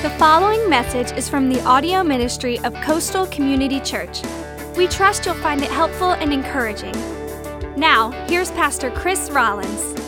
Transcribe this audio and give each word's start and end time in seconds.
The 0.00 0.10
following 0.10 0.70
message 0.70 1.10
is 1.18 1.28
from 1.28 1.48
the 1.48 1.60
audio 1.64 2.04
ministry 2.04 2.60
of 2.60 2.72
Coastal 2.82 3.26
Community 3.26 3.80
Church. 3.80 4.22
We 4.76 4.86
trust 4.86 5.26
you'll 5.26 5.34
find 5.34 5.60
it 5.60 5.72
helpful 5.72 6.12
and 6.12 6.32
encouraging. 6.32 6.92
Now, 7.76 8.12
here's 8.28 8.52
Pastor 8.52 8.92
Chris 8.92 9.28
Rollins. 9.28 9.98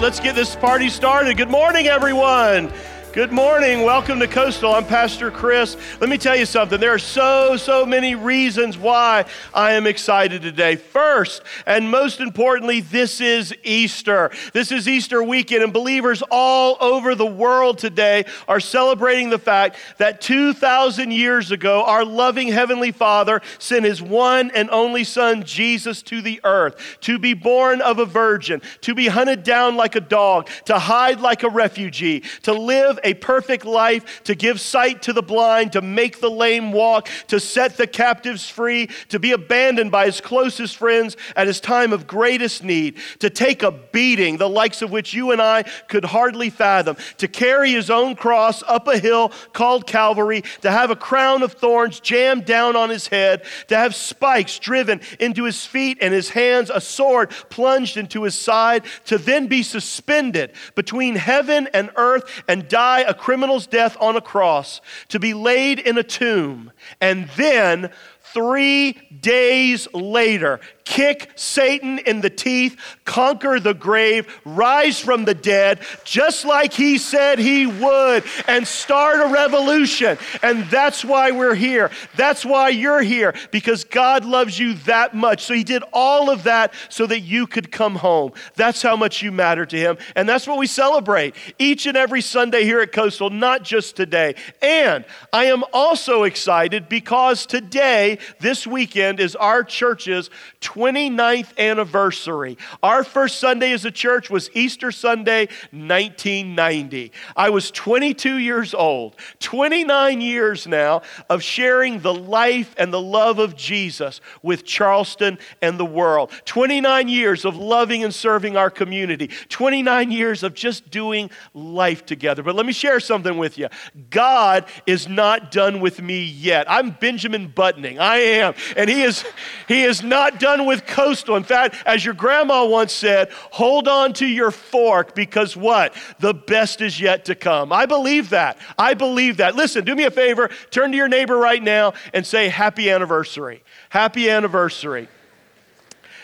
Let's 0.00 0.18
get 0.18 0.34
this 0.34 0.56
party 0.56 0.88
started. 0.88 1.36
Good 1.36 1.50
morning, 1.50 1.88
everyone. 1.88 2.72
Good 3.12 3.30
morning. 3.30 3.82
Welcome 3.82 4.20
to 4.20 4.26
Coastal. 4.26 4.72
I'm 4.72 4.86
Pastor 4.86 5.30
Chris. 5.30 5.76
Let 6.00 6.08
me 6.08 6.16
tell 6.16 6.34
you 6.34 6.46
something. 6.46 6.80
There 6.80 6.94
are 6.94 6.98
so, 6.98 7.58
so 7.58 7.84
many 7.84 8.14
reasons 8.14 8.78
why 8.78 9.26
I 9.52 9.72
am 9.72 9.86
excited 9.86 10.40
today. 10.40 10.76
First, 10.76 11.42
and 11.66 11.90
most 11.90 12.20
importantly, 12.20 12.80
this 12.80 13.20
is 13.20 13.54
Easter. 13.64 14.30
This 14.54 14.72
is 14.72 14.88
Easter 14.88 15.22
weekend, 15.22 15.62
and 15.62 15.74
believers 15.74 16.22
all 16.30 16.78
over 16.80 17.14
the 17.14 17.26
world 17.26 17.76
today 17.76 18.24
are 18.48 18.60
celebrating 18.60 19.28
the 19.28 19.38
fact 19.38 19.76
that 19.98 20.22
2,000 20.22 21.10
years 21.10 21.50
ago, 21.50 21.84
our 21.84 22.06
loving 22.06 22.48
Heavenly 22.48 22.92
Father 22.92 23.42
sent 23.58 23.84
His 23.84 24.00
one 24.00 24.50
and 24.52 24.70
only 24.70 25.04
Son, 25.04 25.44
Jesus, 25.44 26.00
to 26.04 26.22
the 26.22 26.40
earth 26.44 26.96
to 27.02 27.18
be 27.18 27.34
born 27.34 27.82
of 27.82 27.98
a 27.98 28.06
virgin, 28.06 28.62
to 28.80 28.94
be 28.94 29.08
hunted 29.08 29.42
down 29.42 29.76
like 29.76 29.96
a 29.96 30.00
dog, 30.00 30.48
to 30.64 30.78
hide 30.78 31.20
like 31.20 31.42
a 31.42 31.50
refugee, 31.50 32.20
to 32.44 32.54
live 32.54 33.00
a 33.04 33.14
perfect 33.14 33.64
life, 33.64 34.22
to 34.24 34.34
give 34.34 34.60
sight 34.60 35.02
to 35.02 35.12
the 35.12 35.22
blind, 35.22 35.72
to 35.72 35.80
make 35.80 36.20
the 36.20 36.30
lame 36.30 36.72
walk, 36.72 37.08
to 37.28 37.40
set 37.40 37.76
the 37.76 37.86
captives 37.86 38.48
free, 38.48 38.88
to 39.08 39.18
be 39.18 39.32
abandoned 39.32 39.90
by 39.90 40.06
his 40.06 40.20
closest 40.20 40.76
friends 40.76 41.16
at 41.36 41.46
his 41.46 41.60
time 41.60 41.92
of 41.92 42.06
greatest 42.06 42.64
need, 42.64 42.98
to 43.18 43.30
take 43.30 43.62
a 43.62 43.70
beating, 43.70 44.36
the 44.36 44.48
likes 44.48 44.82
of 44.82 44.90
which 44.90 45.14
you 45.14 45.30
and 45.32 45.40
I 45.40 45.62
could 45.88 46.04
hardly 46.04 46.50
fathom, 46.50 46.96
to 47.18 47.28
carry 47.28 47.72
his 47.72 47.90
own 47.90 48.14
cross 48.14 48.62
up 48.66 48.88
a 48.88 48.98
hill 48.98 49.30
called 49.52 49.86
Calvary, 49.86 50.42
to 50.60 50.70
have 50.70 50.90
a 50.90 50.96
crown 50.96 51.42
of 51.42 51.52
thorns 51.52 52.00
jammed 52.00 52.44
down 52.44 52.76
on 52.76 52.90
his 52.90 53.08
head, 53.08 53.44
to 53.68 53.76
have 53.76 53.94
spikes 53.94 54.58
driven 54.58 55.00
into 55.18 55.44
his 55.44 55.64
feet 55.64 55.98
and 56.00 56.12
his 56.12 56.30
hands, 56.30 56.70
a 56.70 56.80
sword 56.80 57.30
plunged 57.50 57.96
into 57.96 58.22
his 58.22 58.34
side, 58.34 58.84
to 59.06 59.18
then 59.18 59.46
be 59.46 59.62
suspended 59.62 60.52
between 60.74 61.16
heaven 61.16 61.68
and 61.72 61.90
earth 61.96 62.42
and 62.48 62.68
die 62.68 62.91
a 63.00 63.14
criminal's 63.14 63.66
death 63.66 63.96
on 64.00 64.16
a 64.16 64.20
cross, 64.20 64.80
to 65.08 65.18
be 65.18 65.34
laid 65.34 65.78
in 65.78 65.98
a 65.98 66.02
tomb, 66.02 66.72
and 67.00 67.28
then 67.36 67.90
three 68.20 68.92
days 69.20 69.88
later, 69.92 70.60
kick 70.84 71.30
Satan 71.36 71.98
in 72.00 72.20
the 72.20 72.30
teeth, 72.30 72.78
conquer 73.04 73.60
the 73.60 73.74
grave, 73.74 74.40
rise 74.44 74.98
from 74.98 75.24
the 75.24 75.34
dead, 75.34 75.80
just 76.04 76.44
like 76.44 76.72
he 76.72 76.98
said 76.98 77.38
he 77.38 77.66
would, 77.66 78.24
and 78.48 78.66
start 78.66 79.20
a 79.20 79.32
revolution. 79.32 80.18
And 80.42 80.64
that's 80.66 81.04
why 81.04 81.30
we're 81.30 81.54
here. 81.54 81.90
That's 82.16 82.44
why 82.44 82.70
you're 82.70 83.02
here, 83.02 83.34
because 83.50 83.84
God 83.84 84.24
loves 84.24 84.58
you 84.58 84.74
that 84.86 85.14
much. 85.14 85.44
So 85.44 85.54
he 85.54 85.64
did 85.64 85.82
all 85.92 86.30
of 86.30 86.44
that 86.44 86.72
so 86.88 87.06
that 87.06 87.20
you 87.20 87.46
could 87.46 87.70
come 87.72 87.96
home. 87.96 88.32
That's 88.54 88.82
how 88.82 88.96
much 88.96 89.22
you 89.22 89.32
matter 89.32 89.66
to 89.66 89.76
him. 89.76 89.98
And 90.16 90.28
that's 90.28 90.46
what 90.46 90.58
we 90.58 90.66
celebrate 90.66 91.34
each 91.58 91.86
and 91.86 91.96
every 91.96 92.20
Sunday 92.20 92.64
here 92.64 92.80
at 92.80 92.92
Coastal, 92.92 93.30
not 93.30 93.62
just 93.62 93.96
today. 93.96 94.34
And 94.60 95.04
I 95.32 95.46
am 95.46 95.64
also 95.72 96.24
excited 96.24 96.88
because 96.88 97.46
today, 97.46 98.18
this 98.40 98.66
weekend, 98.66 99.20
is 99.20 99.36
our 99.36 99.62
church's 99.64 100.30
29th 100.62 101.58
anniversary. 101.58 102.56
Our 102.82 103.04
first 103.04 103.38
Sunday 103.38 103.72
as 103.72 103.84
a 103.84 103.90
church 103.90 104.30
was 104.30 104.48
Easter 104.54 104.90
Sunday, 104.90 105.48
1990. 105.72 107.12
I 107.36 107.50
was 107.50 107.70
22 107.70 108.38
years 108.38 108.72
old, 108.72 109.16
29 109.40 110.20
years 110.20 110.66
now 110.66 111.02
of 111.28 111.42
sharing 111.42 112.00
the 112.00 112.14
life 112.14 112.74
and 112.78 112.92
the 112.92 113.00
love 113.00 113.38
of 113.38 113.56
Jesus 113.56 114.20
with 114.42 114.64
Charleston 114.64 115.38
and 115.60 115.78
the 115.78 115.84
world. 115.84 116.30
29 116.46 117.08
years 117.08 117.44
of 117.44 117.56
loving 117.56 118.04
and 118.04 118.14
serving 118.14 118.56
our 118.56 118.70
community. 118.70 119.28
29 119.48 120.10
years 120.10 120.42
of 120.42 120.54
just 120.54 120.90
doing 120.90 121.30
life 121.54 122.06
together. 122.06 122.42
But 122.42 122.54
let 122.54 122.64
me 122.64 122.72
share 122.72 123.00
something 123.00 123.36
with 123.36 123.58
you. 123.58 123.68
God 124.10 124.66
is 124.86 125.08
not 125.08 125.50
done 125.50 125.80
with 125.80 126.00
me 126.00 126.24
yet. 126.24 126.70
I'm 126.70 126.90
Benjamin 126.90 127.48
Buttoning. 127.48 127.98
I 127.98 128.16
am. 128.18 128.54
And 128.76 128.88
he 128.88 129.02
is 129.02 129.24
he 129.66 129.82
is 129.82 130.02
not 130.02 130.38
done 130.38 130.51
with 130.66 130.86
coastal. 130.86 131.36
In 131.36 131.42
fact, 131.42 131.76
as 131.86 132.04
your 132.04 132.14
grandma 132.14 132.64
once 132.64 132.92
said, 132.92 133.30
hold 133.50 133.88
on 133.88 134.12
to 134.14 134.26
your 134.26 134.50
fork 134.50 135.14
because 135.14 135.56
what? 135.56 135.94
The 136.20 136.34
best 136.34 136.80
is 136.80 137.00
yet 137.00 137.24
to 137.26 137.34
come. 137.34 137.72
I 137.72 137.86
believe 137.86 138.30
that. 138.30 138.58
I 138.78 138.94
believe 138.94 139.38
that. 139.38 139.56
Listen, 139.56 139.84
do 139.84 139.94
me 139.94 140.04
a 140.04 140.10
favor, 140.10 140.50
turn 140.70 140.90
to 140.92 140.96
your 140.96 141.08
neighbor 141.08 141.36
right 141.36 141.62
now 141.62 141.94
and 142.12 142.26
say 142.26 142.48
happy 142.48 142.90
anniversary. 142.90 143.62
Happy 143.90 144.30
anniversary. 144.30 145.08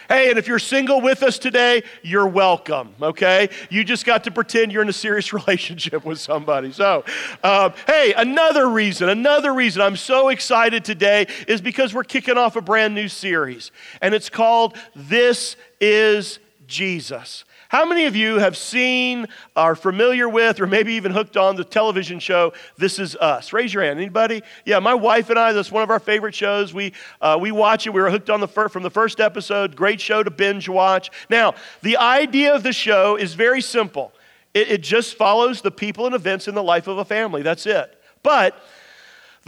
Hey, 0.08 0.30
and 0.30 0.38
if 0.38 0.48
you're 0.48 0.58
single 0.58 1.02
with 1.02 1.22
us 1.22 1.38
today, 1.38 1.82
you're 2.02 2.26
welcome, 2.26 2.94
okay? 3.02 3.50
You 3.68 3.84
just 3.84 4.06
got 4.06 4.24
to 4.24 4.30
pretend 4.30 4.72
you're 4.72 4.80
in 4.80 4.88
a 4.88 4.92
serious 4.92 5.32
relationship 5.34 6.06
with 6.06 6.18
somebody. 6.18 6.72
So, 6.72 7.04
um, 7.44 7.74
hey, 7.86 8.14
another 8.16 8.70
reason, 8.70 9.10
another 9.10 9.52
reason 9.52 9.82
I'm 9.82 9.96
so 9.96 10.30
excited 10.30 10.82
today 10.82 11.26
is 11.46 11.60
because 11.60 11.92
we're 11.92 12.04
kicking 12.04 12.38
off 12.38 12.56
a 12.56 12.62
brand 12.62 12.94
new 12.94 13.08
series, 13.08 13.70
and 14.00 14.14
it's 14.14 14.30
called 14.30 14.78
This 14.96 15.56
is 15.78 16.38
Jesus. 16.66 17.44
How 17.68 17.84
many 17.84 18.06
of 18.06 18.16
you 18.16 18.38
have 18.38 18.56
seen, 18.56 19.26
are 19.54 19.74
familiar 19.74 20.26
with, 20.26 20.58
or 20.58 20.66
maybe 20.66 20.94
even 20.94 21.12
hooked 21.12 21.36
on 21.36 21.54
the 21.54 21.64
television 21.64 22.18
show 22.18 22.54
This 22.78 22.98
Is 22.98 23.14
Us? 23.16 23.52
Raise 23.52 23.74
your 23.74 23.82
hand. 23.82 24.00
Anybody? 24.00 24.42
Yeah, 24.64 24.78
my 24.78 24.94
wife 24.94 25.28
and 25.28 25.38
I, 25.38 25.52
that's 25.52 25.70
one 25.70 25.82
of 25.82 25.90
our 25.90 26.00
favorite 26.00 26.34
shows. 26.34 26.72
We, 26.72 26.94
uh, 27.20 27.36
we 27.38 27.52
watch 27.52 27.86
it. 27.86 27.90
We 27.90 28.00
were 28.00 28.10
hooked 28.10 28.30
on 28.30 28.40
the 28.40 28.48
fir- 28.48 28.70
from 28.70 28.82
the 28.82 28.90
first 28.90 29.20
episode. 29.20 29.76
Great 29.76 30.00
show 30.00 30.22
to 30.22 30.30
binge 30.30 30.66
watch. 30.66 31.10
Now, 31.28 31.54
the 31.82 31.98
idea 31.98 32.54
of 32.54 32.62
the 32.62 32.72
show 32.72 33.16
is 33.16 33.34
very 33.34 33.60
simple 33.60 34.12
it, 34.54 34.70
it 34.70 34.82
just 34.82 35.14
follows 35.16 35.60
the 35.60 35.70
people 35.70 36.06
and 36.06 36.14
events 36.14 36.48
in 36.48 36.54
the 36.54 36.62
life 36.62 36.86
of 36.86 36.98
a 36.98 37.04
family. 37.04 37.42
That's 37.42 37.66
it. 37.66 38.00
But 38.22 38.60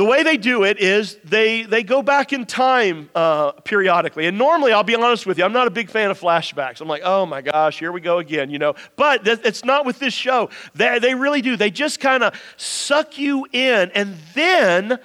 the 0.00 0.06
way 0.06 0.22
they 0.22 0.38
do 0.38 0.64
it 0.64 0.80
is 0.80 1.18
they, 1.24 1.62
they 1.64 1.82
go 1.82 2.00
back 2.00 2.32
in 2.32 2.46
time 2.46 3.10
uh, 3.14 3.52
periodically. 3.52 4.24
And 4.24 4.38
normally, 4.38 4.72
I'll 4.72 4.82
be 4.82 4.94
honest 4.94 5.26
with 5.26 5.36
you, 5.36 5.44
I'm 5.44 5.52
not 5.52 5.66
a 5.66 5.70
big 5.70 5.90
fan 5.90 6.10
of 6.10 6.18
flashbacks. 6.18 6.80
I'm 6.80 6.88
like, 6.88 7.02
oh 7.04 7.26
my 7.26 7.42
gosh, 7.42 7.78
here 7.78 7.92
we 7.92 8.00
go 8.00 8.16
again, 8.16 8.48
you 8.48 8.58
know. 8.58 8.76
But 8.96 9.26
th- 9.26 9.40
it's 9.44 9.62
not 9.62 9.84
with 9.84 9.98
this 9.98 10.14
show. 10.14 10.48
They, 10.74 11.00
they 11.00 11.14
really 11.14 11.42
do. 11.42 11.54
They 11.54 11.70
just 11.70 12.00
kind 12.00 12.22
of 12.22 12.34
suck 12.56 13.18
you 13.18 13.46
in, 13.52 13.90
and 13.94 14.16
then, 14.32 14.98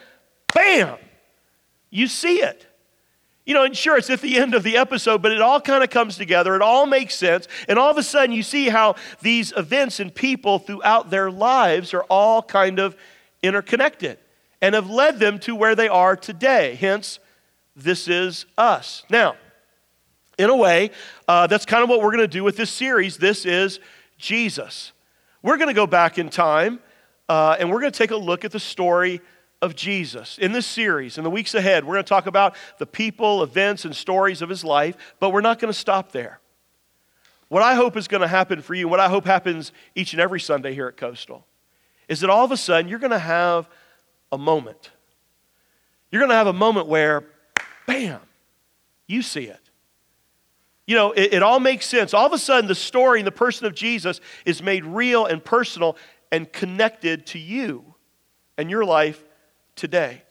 bam, 0.53 0.97
you 1.89 2.07
see 2.07 2.37
it. 2.37 2.65
You 3.45 3.53
know, 3.53 3.65
and 3.65 3.75
sure, 3.75 3.97
it's 3.97 4.09
at 4.09 4.21
the 4.21 4.37
end 4.37 4.55
of 4.55 4.63
the 4.63 4.77
episode, 4.77 5.21
but 5.21 5.33
it 5.33 5.41
all 5.41 5.59
kind 5.59 5.83
of 5.83 5.89
comes 5.89 6.15
together. 6.15 6.55
It 6.55 6.61
all 6.61 6.85
makes 6.85 7.15
sense. 7.15 7.49
And 7.67 7.77
all 7.77 7.91
of 7.91 7.97
a 7.97 8.03
sudden, 8.03 8.33
you 8.33 8.43
see 8.43 8.69
how 8.69 8.95
these 9.21 9.51
events 9.57 9.99
and 9.99 10.15
people 10.15 10.57
throughout 10.57 11.09
their 11.09 11.29
lives 11.29 11.93
are 11.93 12.03
all 12.03 12.41
kind 12.41 12.79
of 12.79 12.95
interconnected 13.43 14.19
and 14.61 14.75
have 14.75 14.89
led 14.89 15.19
them 15.19 15.39
to 15.39 15.55
where 15.55 15.75
they 15.75 15.87
are 15.87 16.15
today. 16.15 16.75
Hence, 16.75 17.19
this 17.75 18.07
is 18.07 18.45
us. 18.57 19.03
Now, 19.09 19.35
in 20.37 20.49
a 20.49 20.55
way, 20.55 20.91
uh, 21.27 21.47
that's 21.47 21.65
kind 21.65 21.83
of 21.83 21.89
what 21.89 22.01
we're 22.01 22.11
going 22.11 22.19
to 22.19 22.27
do 22.27 22.43
with 22.43 22.57
this 22.57 22.69
series. 22.69 23.17
This 23.17 23.45
is 23.45 23.79
Jesus. 24.17 24.91
We're 25.41 25.57
going 25.57 25.69
to 25.69 25.73
go 25.73 25.87
back 25.87 26.17
in 26.17 26.29
time 26.29 26.79
uh, 27.29 27.55
and 27.59 27.69
we're 27.69 27.79
going 27.79 27.91
to 27.91 27.97
take 27.97 28.11
a 28.11 28.17
look 28.17 28.45
at 28.45 28.51
the 28.51 28.59
story 28.59 29.21
of 29.61 29.75
Jesus. 29.75 30.37
In 30.37 30.51
this 30.51 30.65
series, 30.65 31.17
in 31.17 31.23
the 31.23 31.29
weeks 31.29 31.55
ahead, 31.55 31.85
we're 31.85 31.95
going 31.95 32.03
to 32.03 32.09
talk 32.09 32.27
about 32.27 32.55
the 32.77 32.85
people, 32.85 33.41
events, 33.43 33.85
and 33.85 33.95
stories 33.95 34.41
of 34.41 34.49
his 34.49 34.63
life, 34.63 34.95
but 35.19 35.31
we're 35.31 35.41
not 35.41 35.59
going 35.59 35.71
to 35.71 35.79
stop 35.79 36.11
there. 36.11 36.39
What 37.47 37.63
I 37.63 37.75
hope 37.75 37.95
is 37.95 38.07
going 38.07 38.21
to 38.21 38.27
happen 38.27 38.61
for 38.61 38.73
you, 38.73 38.87
what 38.87 38.99
I 38.99 39.07
hope 39.07 39.25
happens 39.25 39.71
each 39.95 40.13
and 40.13 40.21
every 40.21 40.39
Sunday 40.39 40.73
here 40.73 40.87
at 40.87 40.97
Coastal, 40.97 41.45
is 42.07 42.19
that 42.19 42.29
all 42.29 42.43
of 42.43 42.51
a 42.51 42.57
sudden 42.57 42.89
you're 42.89 42.99
going 42.99 43.11
to 43.11 43.19
have 43.19 43.69
a 44.31 44.37
moment. 44.37 44.91
You're 46.11 46.21
going 46.21 46.29
to 46.29 46.35
have 46.35 46.47
a 46.47 46.53
moment 46.53 46.87
where, 46.87 47.23
bam, 47.87 48.19
you 49.07 49.21
see 49.21 49.45
it. 49.45 49.59
You 50.87 50.95
know, 50.95 51.11
it, 51.13 51.33
it, 51.33 51.43
all 51.43 51.59
makes 51.59 51.85
sense. 51.87 52.13
All 52.13 52.27
of 52.27 52.33
a 52.33 52.37
sudden, 52.37 52.67
the 52.67 52.75
story 52.75 53.19
and 53.19 53.27
the 53.27 53.31
person 53.31 53.65
of 53.65 53.73
Jesus 53.73 54.21
is 54.45 54.61
made 54.61 54.85
real 54.85 55.25
and 55.25 55.43
personal 55.43 55.97
and 56.31 56.51
connected 56.51 57.25
to 57.27 57.39
you 57.39 57.95
and 58.57 58.69
your 58.69 58.85
life 58.85 59.23
today. 59.75 60.21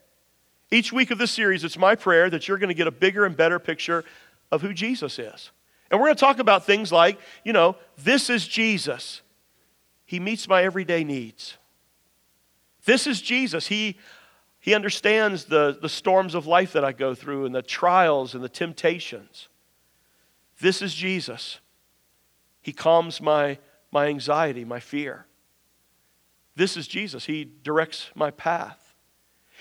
Each 0.71 0.93
week 0.93 1.11
of 1.11 1.19
this 1.19 1.31
series, 1.31 1.65
it's 1.65 1.79
my 1.79 1.95
prayer 1.95 2.31
that 2.31 2.47
you're 2.47 2.59
going 2.59 2.69
to 2.69 2.75
get 2.75 2.87
a 2.87 2.93
bigger 2.93 3.25
and 3.25 3.37
better 3.37 3.59
picture 3.59 4.05
of 4.51 4.63
who 4.63 4.73
Jesus 4.73 5.19
is. 5.19 5.51
And 5.91 6.01
we're 6.01 6.07
going 6.07 6.17
to 6.17 6.21
talk 6.21 6.39
about 6.39 6.65
things 6.65 6.91
like, 6.91 7.19
you 7.45 7.53
know, 7.53 7.77
this 7.99 8.31
is 8.31 8.47
Jesus. 8.47 9.23
He 10.05 10.21
meets 10.21 10.49
my 10.49 10.63
everyday 10.63 11.05
needs. 11.05 11.57
This 12.85 13.07
is 13.07 13.21
Jesus. 13.21 13.67
He, 13.67 13.99
he 14.61 14.75
understands 14.75 15.45
the, 15.45 15.79
the 15.81 15.89
storms 15.89 16.35
of 16.35 16.47
life 16.47 16.73
that 16.73 16.85
I 16.85 16.93
go 16.93 17.15
through 17.15 17.47
and 17.47 17.55
the 17.55 17.63
trials 17.63 18.35
and 18.35 18.43
the 18.43 18.49
temptations. 18.49 19.49
This 20.61 20.83
is 20.83 20.95
Jesus. 20.95 21.61
He 22.63 22.73
calms 22.73 23.21
my, 23.21 23.59
my 23.93 24.07
anxiety, 24.07 24.65
my 24.65 24.81
fear. 24.81 25.27
This 26.57 26.77
is 26.77 26.87
Jesus. 26.87 27.27
He 27.27 27.51
directs 27.63 28.11
my 28.15 28.31
path. 28.31 28.95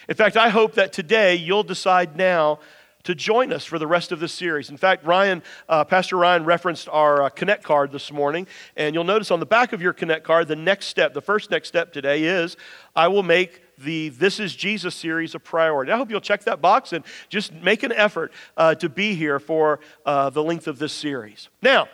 In 0.08 0.16
fact, 0.16 0.38
I 0.38 0.50
hope 0.50 0.76
that 0.76 0.94
today 0.94 1.36
you'll 1.36 1.64
decide 1.64 2.16
now 2.16 2.60
to 3.04 3.14
join 3.14 3.52
us 3.52 3.66
for 3.66 3.78
the 3.78 3.88
rest 3.88 4.12
of 4.12 4.20
this 4.20 4.34
series. 4.34 4.70
In 4.70 4.78
fact, 4.78 5.06
Ryan, 5.06 5.44
uh, 5.68 5.84
Pastor 5.84 6.18
Ryan 6.18 6.46
referenced 6.46 6.88
our 6.90 7.24
uh, 7.24 7.30
Connect 7.30 7.64
card 7.64 7.92
this 7.92 8.12
morning, 8.12 8.48
and 8.76 8.96
you'll 8.96 9.04
notice 9.04 9.32
on 9.32 9.40
the 9.40 9.46
back 9.46 9.74
of 9.74 9.82
your 9.82 9.94
Connect 9.94 10.24
card, 10.24 10.48
the 10.48 10.56
next 10.56 10.88
step, 10.88 11.14
the 11.14 11.22
first 11.22 11.52
next 11.52 11.68
step 11.68 11.92
today 11.92 12.24
is 12.24 12.56
I 12.96 13.08
will 13.08 13.24
make 13.24 13.62
the 13.78 14.10
This 14.10 14.40
is 14.40 14.56
Jesus 14.56 14.96
series 14.96 15.36
a 15.36 15.40
priority. 15.40 15.92
I 15.92 15.98
hope 15.98 16.10
you'll 16.10 16.22
check 16.22 16.44
that 16.44 16.62
box 16.62 16.94
and 16.94 17.04
just 17.30 17.52
make 17.54 17.84
an 17.84 17.92
effort 17.92 18.32
uh, 18.56 18.76
to 18.76 18.88
be 18.88 19.16
here 19.16 19.40
for 19.40 19.80
uh, 20.06 20.30
the 20.30 20.44
length 20.44 20.68
of 20.68 20.80
this 20.80 20.94
series. 20.94 21.50
Now, 21.62 21.88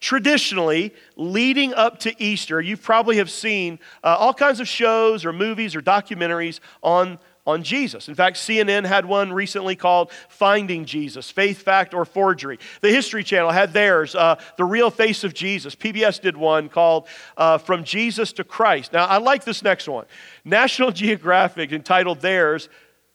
traditionally, 0.00 0.92
leading 1.16 1.72
up 1.74 2.00
to 2.00 2.22
Easter, 2.22 2.60
you 2.60 2.76
probably 2.76 3.18
have 3.18 3.30
seen 3.30 3.78
uh, 4.02 4.16
all 4.18 4.34
kinds 4.34 4.58
of 4.58 4.66
shows 4.66 5.24
or 5.24 5.32
movies 5.32 5.76
or 5.76 5.80
documentaries 5.80 6.58
on 6.82 7.18
on 7.46 7.62
Jesus. 7.62 8.08
In 8.08 8.14
fact, 8.14 8.36
CNN 8.36 8.84
had 8.84 9.04
one 9.04 9.32
recently 9.32 9.74
called 9.74 10.12
Finding 10.28 10.84
Jesus 10.84 11.30
Faith, 11.30 11.62
Fact, 11.62 11.92
or 11.92 12.04
Forgery. 12.04 12.58
The 12.80 12.90
History 12.90 13.24
Channel 13.24 13.50
had 13.50 13.72
theirs, 13.72 14.14
uh, 14.14 14.40
The 14.56 14.64
Real 14.64 14.90
Face 14.90 15.24
of 15.24 15.34
Jesus. 15.34 15.74
PBS 15.74 16.20
did 16.20 16.36
one 16.36 16.68
called 16.68 17.08
uh, 17.36 17.58
From 17.58 17.82
Jesus 17.84 18.32
to 18.34 18.44
Christ. 18.44 18.92
Now, 18.92 19.06
I 19.06 19.18
like 19.18 19.44
this 19.44 19.62
next 19.62 19.88
one. 19.88 20.06
National 20.44 20.92
Geographic 21.02 21.72
entitled 21.72 22.20
theirs, 22.20 22.68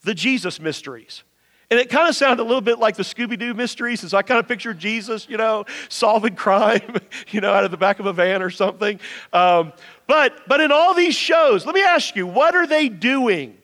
The 0.03 0.13
Jesus 0.13 0.59
Mysteries. 0.59 1.23
And 1.69 1.79
it 1.79 1.89
kind 1.89 2.07
of 2.07 2.15
sounded 2.15 2.41
a 2.41 2.45
little 2.45 2.61
bit 2.61 2.79
like 2.79 2.95
the 2.95 3.03
Scooby 3.03 3.37
Doo 3.37 3.53
mysteries, 3.53 4.05
as 4.05 4.13
I 4.13 4.21
kind 4.21 4.39
of 4.39 4.47
pictured 4.47 4.79
Jesus, 4.79 5.27
you 5.29 5.35
know, 5.35 5.65
solving 5.89 6.35
crime, 6.37 6.95
you 7.29 7.41
know, 7.41 7.51
out 7.51 7.65
of 7.65 7.71
the 7.71 7.77
back 7.77 7.99
of 7.99 8.05
a 8.05 8.13
van 8.13 8.41
or 8.41 8.49
something. 8.49 8.99
Um, 9.33 9.73
but, 10.05 10.47
but 10.47 10.61
in 10.61 10.71
all 10.71 10.93
these 10.93 11.15
shows, 11.15 11.65
let 11.65 11.75
me 11.75 11.83
ask 11.83 12.15
you, 12.15 12.25
what 12.25 12.55
are 12.55 12.67
they 12.67 12.87
doing? 12.87 13.56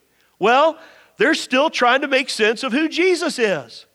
Well, 0.44 0.78
they're 1.16 1.36
still 1.36 1.70
trying 1.70 2.02
to 2.02 2.10
make 2.10 2.30
sense 2.30 2.64
of 2.64 2.74
who 2.74 2.90
Jesus 2.90 3.40
is. 3.40 3.86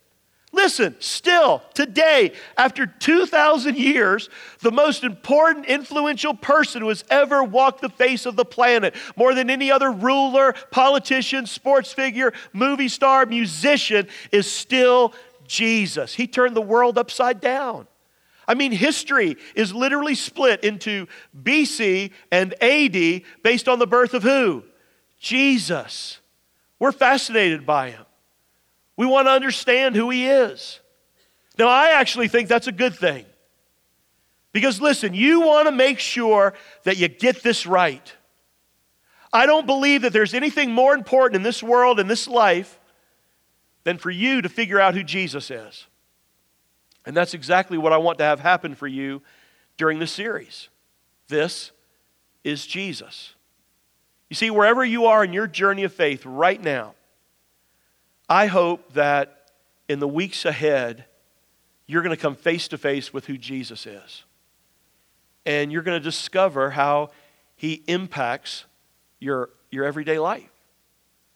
Listen, 0.51 0.97
still, 0.99 1.63
today, 1.75 2.33
after 2.57 2.87
2,000 2.87 3.77
years, 3.77 4.31
the 4.61 4.73
most 4.73 5.05
important, 5.05 5.67
influential 5.67 6.33
person 6.33 6.81
who 6.81 6.89
has 6.89 7.05
ever 7.11 7.45
walked 7.45 7.83
the 7.83 7.91
face 7.91 8.25
of 8.25 8.35
the 8.35 8.47
planet, 8.47 8.95
more 9.15 9.35
than 9.35 9.51
any 9.51 9.71
other 9.71 9.93
ruler, 9.93 10.55
politician, 10.71 11.45
sports 11.45 11.93
figure, 11.93 12.33
movie 12.55 12.89
star, 12.89 13.27
musician, 13.27 14.09
is 14.33 14.51
still 14.51 15.13
Jesus. 15.47 16.15
He 16.15 16.27
turned 16.27 16.57
the 16.57 16.63
world 16.63 16.97
upside 16.97 17.43
down. 17.43 17.87
I 18.47 18.55
mean, 18.55 18.73
history 18.73 19.37
is 19.55 19.75
literally 19.75 20.15
split 20.15 20.65
into 20.65 21.09
BC 21.39 22.11
and 22.33 22.55
AD 22.63 23.23
based 23.43 23.69
on 23.69 23.79
the 23.79 23.87
birth 23.87 24.15
of 24.15 24.23
who? 24.23 24.65
Jesus. 25.21 26.18
We're 26.79 26.93
fascinated 26.93 27.67
by 27.67 27.91
him. 27.91 28.05
We 28.97 29.07
want 29.07 29.27
to 29.27 29.33
understand 29.33 29.97
who 29.97 30.11
he 30.11 30.27
is. 30.27 30.81
Now, 31.59 31.69
I 31.69 31.91
actually 31.91 32.29
think 32.29 32.49
that's 32.49 32.67
a 32.67 32.73
good 32.73 32.95
thing. 32.95 33.25
Because 34.53 34.81
listen, 34.81 35.15
you 35.15 35.41
want 35.41 35.69
to 35.69 35.73
make 35.73 35.99
sure 35.99 36.55
that 36.85 36.97
you 36.97 37.09
get 37.09 37.43
this 37.43 37.67
right. 37.67 38.13
I 39.33 39.47
don't 39.47 39.67
believe 39.67 40.03
that 40.03 40.13
there's 40.13 40.35
anything 40.35 40.73
more 40.73 40.95
important 40.95 41.37
in 41.37 41.43
this 41.43 41.63
world, 41.63 42.01
in 42.01 42.07
this 42.07 42.27
life, 42.27 42.81
than 43.85 43.99
for 43.99 44.11
you 44.11 44.43
to 44.43 44.49
figure 44.49 44.81
out 44.81 44.95
who 44.95 45.03
Jesus 45.03 45.51
is. 45.51 45.87
And 47.05 47.17
that's 47.17 47.35
exactly 47.35 47.79
what 47.79 47.93
I 47.93 47.99
want 47.99 48.19
to 48.19 48.25
have 48.25 48.41
happen 48.41 48.75
for 48.75 48.87
you 48.87 49.23
during 49.77 49.99
this 49.99 50.13
series. 50.13 50.69
This 51.29 51.73
is 52.45 52.67
Jesus. 52.67 53.35
You 54.29 54.37
see, 54.37 54.51
wherever 54.51 54.85
you 54.85 55.07
are 55.07 55.25
in 55.25 55.33
your 55.33 55.47
journey 55.47 55.85
of 55.85 55.93
faith 55.93 56.25
right 56.27 56.61
now, 56.63 56.95
I 58.29 58.47
hope 58.47 58.93
that 58.93 59.51
in 59.89 60.01
the 60.01 60.09
weeks 60.09 60.45
ahead, 60.45 61.07
you're 61.87 62.03
going 62.03 62.15
to 62.15 62.21
come 62.21 62.37
face 62.37 62.69
to 62.69 62.79
face 62.79 63.13
with 63.13 63.27
who 63.27 63.39
Jesus 63.39 63.87
is. 63.87 64.25
And 65.47 65.73
you're 65.73 65.83
going 65.83 65.99
to 65.99 66.05
discover 66.05 66.71
how 66.71 67.11
he 67.57 67.83
impacts 67.87 68.67
your, 69.19 69.49
your 69.71 69.87
everyday 69.87 70.19
life. 70.19 70.51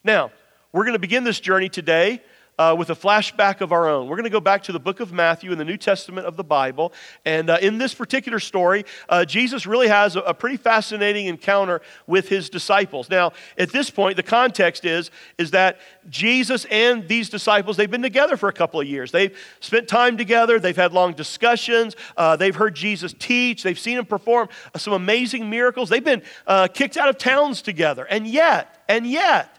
Now, 0.05 0.31
we're 0.73 0.85
going 0.85 0.95
to 0.95 0.99
begin 0.99 1.25
this 1.25 1.41
journey 1.41 1.71
today 1.71 2.23
uh, 2.59 2.75
with 2.79 2.91
a 2.91 2.95
flashback 2.95 3.61
of 3.61 3.73
our 3.73 3.89
own. 3.89 4.09
We're 4.09 4.17
going 4.17 4.25
to 4.25 4.31
go 4.31 4.41
back 4.41 4.63
to 4.65 4.73
the 4.73 4.81
book 4.81 5.01
of 5.01 5.13
Matthew 5.13 5.53
in 5.53 5.59
the 5.59 5.65
New 5.65 5.77
Testament 5.77 6.27
of 6.27 6.37
the 6.37 6.45
Bible. 6.45 6.93
And 7.25 7.51
uh, 7.51 7.59
in 7.61 7.79
this 7.79 7.95
particular 7.95 8.39
story, 8.39 8.85
uh, 9.09 9.25
Jesus 9.25 9.67
really 9.67 9.89
has 9.89 10.17
a, 10.17 10.21
a, 10.21 10.35
pretty 10.35 10.57
fascinating 10.57 11.27
encounter 11.27 11.81
with 12.07 12.29
his 12.29 12.51
disciples. 12.51 13.09
Now, 13.09 13.33
at 13.57 13.73
this 13.73 13.91
point, 13.91 14.17
the 14.17 14.23
context 14.23 14.85
is, 14.85 15.11
is 15.39 15.53
that 15.53 15.79
Jesus 16.09 16.65
and 16.67 17.09
these 17.09 17.29
disciples, 17.31 17.77
they've 17.77 17.91
been 17.91 18.03
together 18.03 18.37
for 18.37 18.49
a 18.49 18.53
couple 18.53 18.81
of 18.81 18.87
years. 18.87 19.13
They've 19.13 19.37
spent 19.61 19.89
time 19.89 20.17
together, 20.17 20.59
they've 20.59 20.77
had 20.77 20.93
long 20.93 21.13
discussions, 21.15 21.97
uh, 22.17 22.37
they've 22.37 22.55
heard 22.55 22.75
Jesus 22.75 23.15
teach, 23.19 23.63
they've 23.63 23.79
seen 23.79 23.99
him 23.99 24.07
perform 24.07 24.49
some 24.77 24.93
amazing 24.93 25.49
miracles. 25.49 25.89
They've 25.89 26.05
been 26.05 26.23
uh, 26.47 26.69
kicked 26.69 26.97
out 26.97 27.09
of 27.09 27.19
towns 27.19 27.63
together. 27.63 28.05
And 28.05 28.27
yet, 28.27 28.83
and 28.89 29.07
yet, 29.07 29.52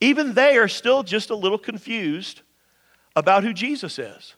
even 0.00 0.34
they 0.34 0.56
are 0.56 0.68
still 0.68 1.02
just 1.02 1.30
a 1.30 1.34
little 1.34 1.58
confused 1.58 2.42
about 3.16 3.42
who 3.42 3.52
Jesus 3.52 3.98
is. 3.98 4.34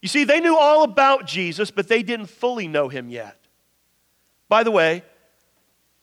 You 0.00 0.08
see, 0.08 0.24
they 0.24 0.40
knew 0.40 0.56
all 0.56 0.82
about 0.82 1.26
Jesus, 1.26 1.70
but 1.70 1.88
they 1.88 2.02
didn't 2.02 2.26
fully 2.26 2.66
know 2.66 2.88
him 2.88 3.08
yet. 3.08 3.38
By 4.48 4.64
the 4.64 4.70
way, 4.70 5.04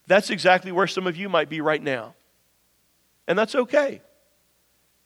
that's 0.08 0.30
exactly 0.30 0.72
where 0.72 0.88
some 0.88 1.06
of 1.06 1.18
you 1.18 1.30
might 1.30 1.50
be 1.50 1.62
right 1.62 1.84
now. 1.84 2.16
And 3.28 3.38
that's 3.38 3.54
okay. 3.54 4.02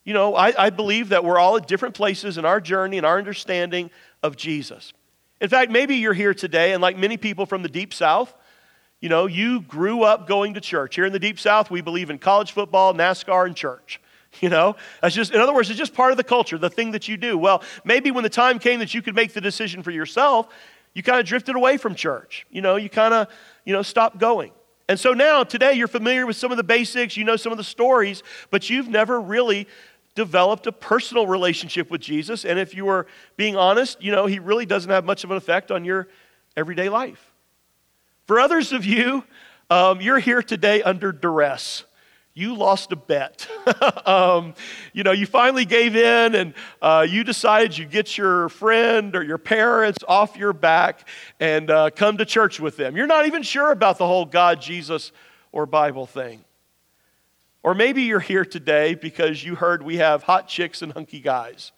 You 0.04 0.14
know, 0.14 0.34
I, 0.34 0.66
I, 0.66 0.70
believe 0.70 1.10
that 1.10 1.24
we're 1.24 1.38
all 1.38 1.56
at 1.56 1.66
different 1.66 1.94
places 1.94 2.38
in 2.38 2.44
our 2.44 2.60
journey 2.60 2.98
and 2.98 3.06
our 3.06 3.18
understanding 3.18 3.90
of 4.22 4.36
Jesus. 4.36 4.92
In 5.40 5.48
fact, 5.48 5.70
maybe 5.70 5.96
you're 5.96 6.14
here 6.14 6.34
today, 6.34 6.72
and 6.72 6.80
like 6.80 6.96
many 6.96 7.16
people 7.16 7.46
from 7.46 7.62
the 7.62 7.68
Deep 7.68 7.92
South, 7.92 8.34
you 9.00 9.08
know, 9.08 9.26
you 9.26 9.60
grew 9.60 10.02
up 10.02 10.26
going 10.26 10.54
to 10.54 10.60
church. 10.60 10.94
Here 10.94 11.04
in 11.04 11.12
the 11.12 11.18
Deep 11.18 11.38
South, 11.38 11.70
we 11.70 11.80
believe 11.80 12.10
in 12.10 12.18
college 12.18 12.52
football, 12.52 12.94
NASCAR, 12.94 13.46
and 13.46 13.56
church. 13.56 14.00
You 14.40 14.48
know, 14.48 14.74
that's 15.00 15.14
just, 15.14 15.32
in 15.32 15.40
other 15.40 15.54
words, 15.54 15.70
it's 15.70 15.78
just 15.78 15.94
part 15.94 16.10
of 16.10 16.16
the 16.16 16.24
culture, 16.24 16.58
the 16.58 16.68
thing 16.68 16.90
that 16.90 17.06
you 17.06 17.16
do. 17.16 17.38
Well, 17.38 17.62
maybe 17.84 18.10
when 18.10 18.24
the 18.24 18.28
time 18.28 18.58
came 18.58 18.80
that 18.80 18.92
you 18.92 19.00
could 19.00 19.14
make 19.14 19.32
the 19.32 19.40
decision 19.40 19.80
for 19.84 19.92
yourself, 19.92 20.48
you 20.92 21.04
kind 21.04 21.20
of 21.20 21.26
drifted 21.26 21.54
away 21.54 21.76
from 21.76 21.94
church. 21.94 22.44
You 22.50 22.60
know, 22.60 22.74
you 22.74 22.90
kind 22.90 23.14
of, 23.14 23.28
you 23.64 23.72
know, 23.72 23.82
stopped 23.82 24.18
going. 24.18 24.50
And 24.88 24.98
so 24.98 25.12
now, 25.12 25.44
today, 25.44 25.74
you're 25.74 25.86
familiar 25.86 26.26
with 26.26 26.34
some 26.34 26.50
of 26.50 26.56
the 26.56 26.64
basics, 26.64 27.16
you 27.16 27.22
know 27.22 27.36
some 27.36 27.52
of 27.52 27.58
the 27.58 27.64
stories, 27.64 28.24
but 28.50 28.68
you've 28.68 28.88
never 28.88 29.20
really 29.20 29.68
developed 30.14 30.66
a 30.66 30.72
personal 30.72 31.26
relationship 31.26 31.90
with 31.90 32.00
Jesus. 32.00 32.44
And 32.44 32.58
if 32.58 32.74
you 32.74 32.84
were 32.84 33.06
being 33.36 33.56
honest, 33.56 34.02
you 34.02 34.12
know, 34.12 34.26
he 34.26 34.38
really 34.38 34.66
doesn't 34.66 34.90
have 34.90 35.04
much 35.04 35.24
of 35.24 35.30
an 35.30 35.36
effect 35.36 35.70
on 35.70 35.84
your 35.84 36.08
everyday 36.56 36.88
life. 36.88 37.33
For 38.26 38.40
others 38.40 38.72
of 38.72 38.84
you, 38.86 39.22
um, 39.68 40.00
you're 40.00 40.18
here 40.18 40.42
today 40.42 40.82
under 40.82 41.12
duress. 41.12 41.84
You 42.32 42.56
lost 42.56 42.90
a 42.90 42.96
bet. 42.96 43.46
um, 44.06 44.54
you 44.92 45.04
know, 45.04 45.12
you 45.12 45.26
finally 45.26 45.64
gave 45.64 45.94
in 45.94 46.34
and 46.34 46.54
uh, 46.82 47.06
you 47.08 47.22
decided 47.22 47.76
you 47.78 47.84
get 47.84 48.18
your 48.18 48.48
friend 48.48 49.14
or 49.14 49.22
your 49.22 49.38
parents 49.38 49.98
off 50.08 50.36
your 50.36 50.52
back 50.52 51.06
and 51.38 51.70
uh, 51.70 51.90
come 51.90 52.16
to 52.16 52.24
church 52.24 52.58
with 52.58 52.76
them. 52.76 52.96
You're 52.96 53.06
not 53.06 53.26
even 53.26 53.42
sure 53.42 53.70
about 53.70 53.98
the 53.98 54.06
whole 54.06 54.24
God, 54.24 54.60
Jesus, 54.60 55.12
or 55.52 55.66
Bible 55.66 56.06
thing. 56.06 56.44
Or 57.62 57.74
maybe 57.74 58.02
you're 58.02 58.20
here 58.20 58.44
today 58.44 58.94
because 58.94 59.44
you 59.44 59.54
heard 59.54 59.82
we 59.82 59.98
have 59.98 60.22
hot 60.22 60.48
chicks 60.48 60.82
and 60.82 60.92
hunky 60.92 61.20
guys, 61.20 61.72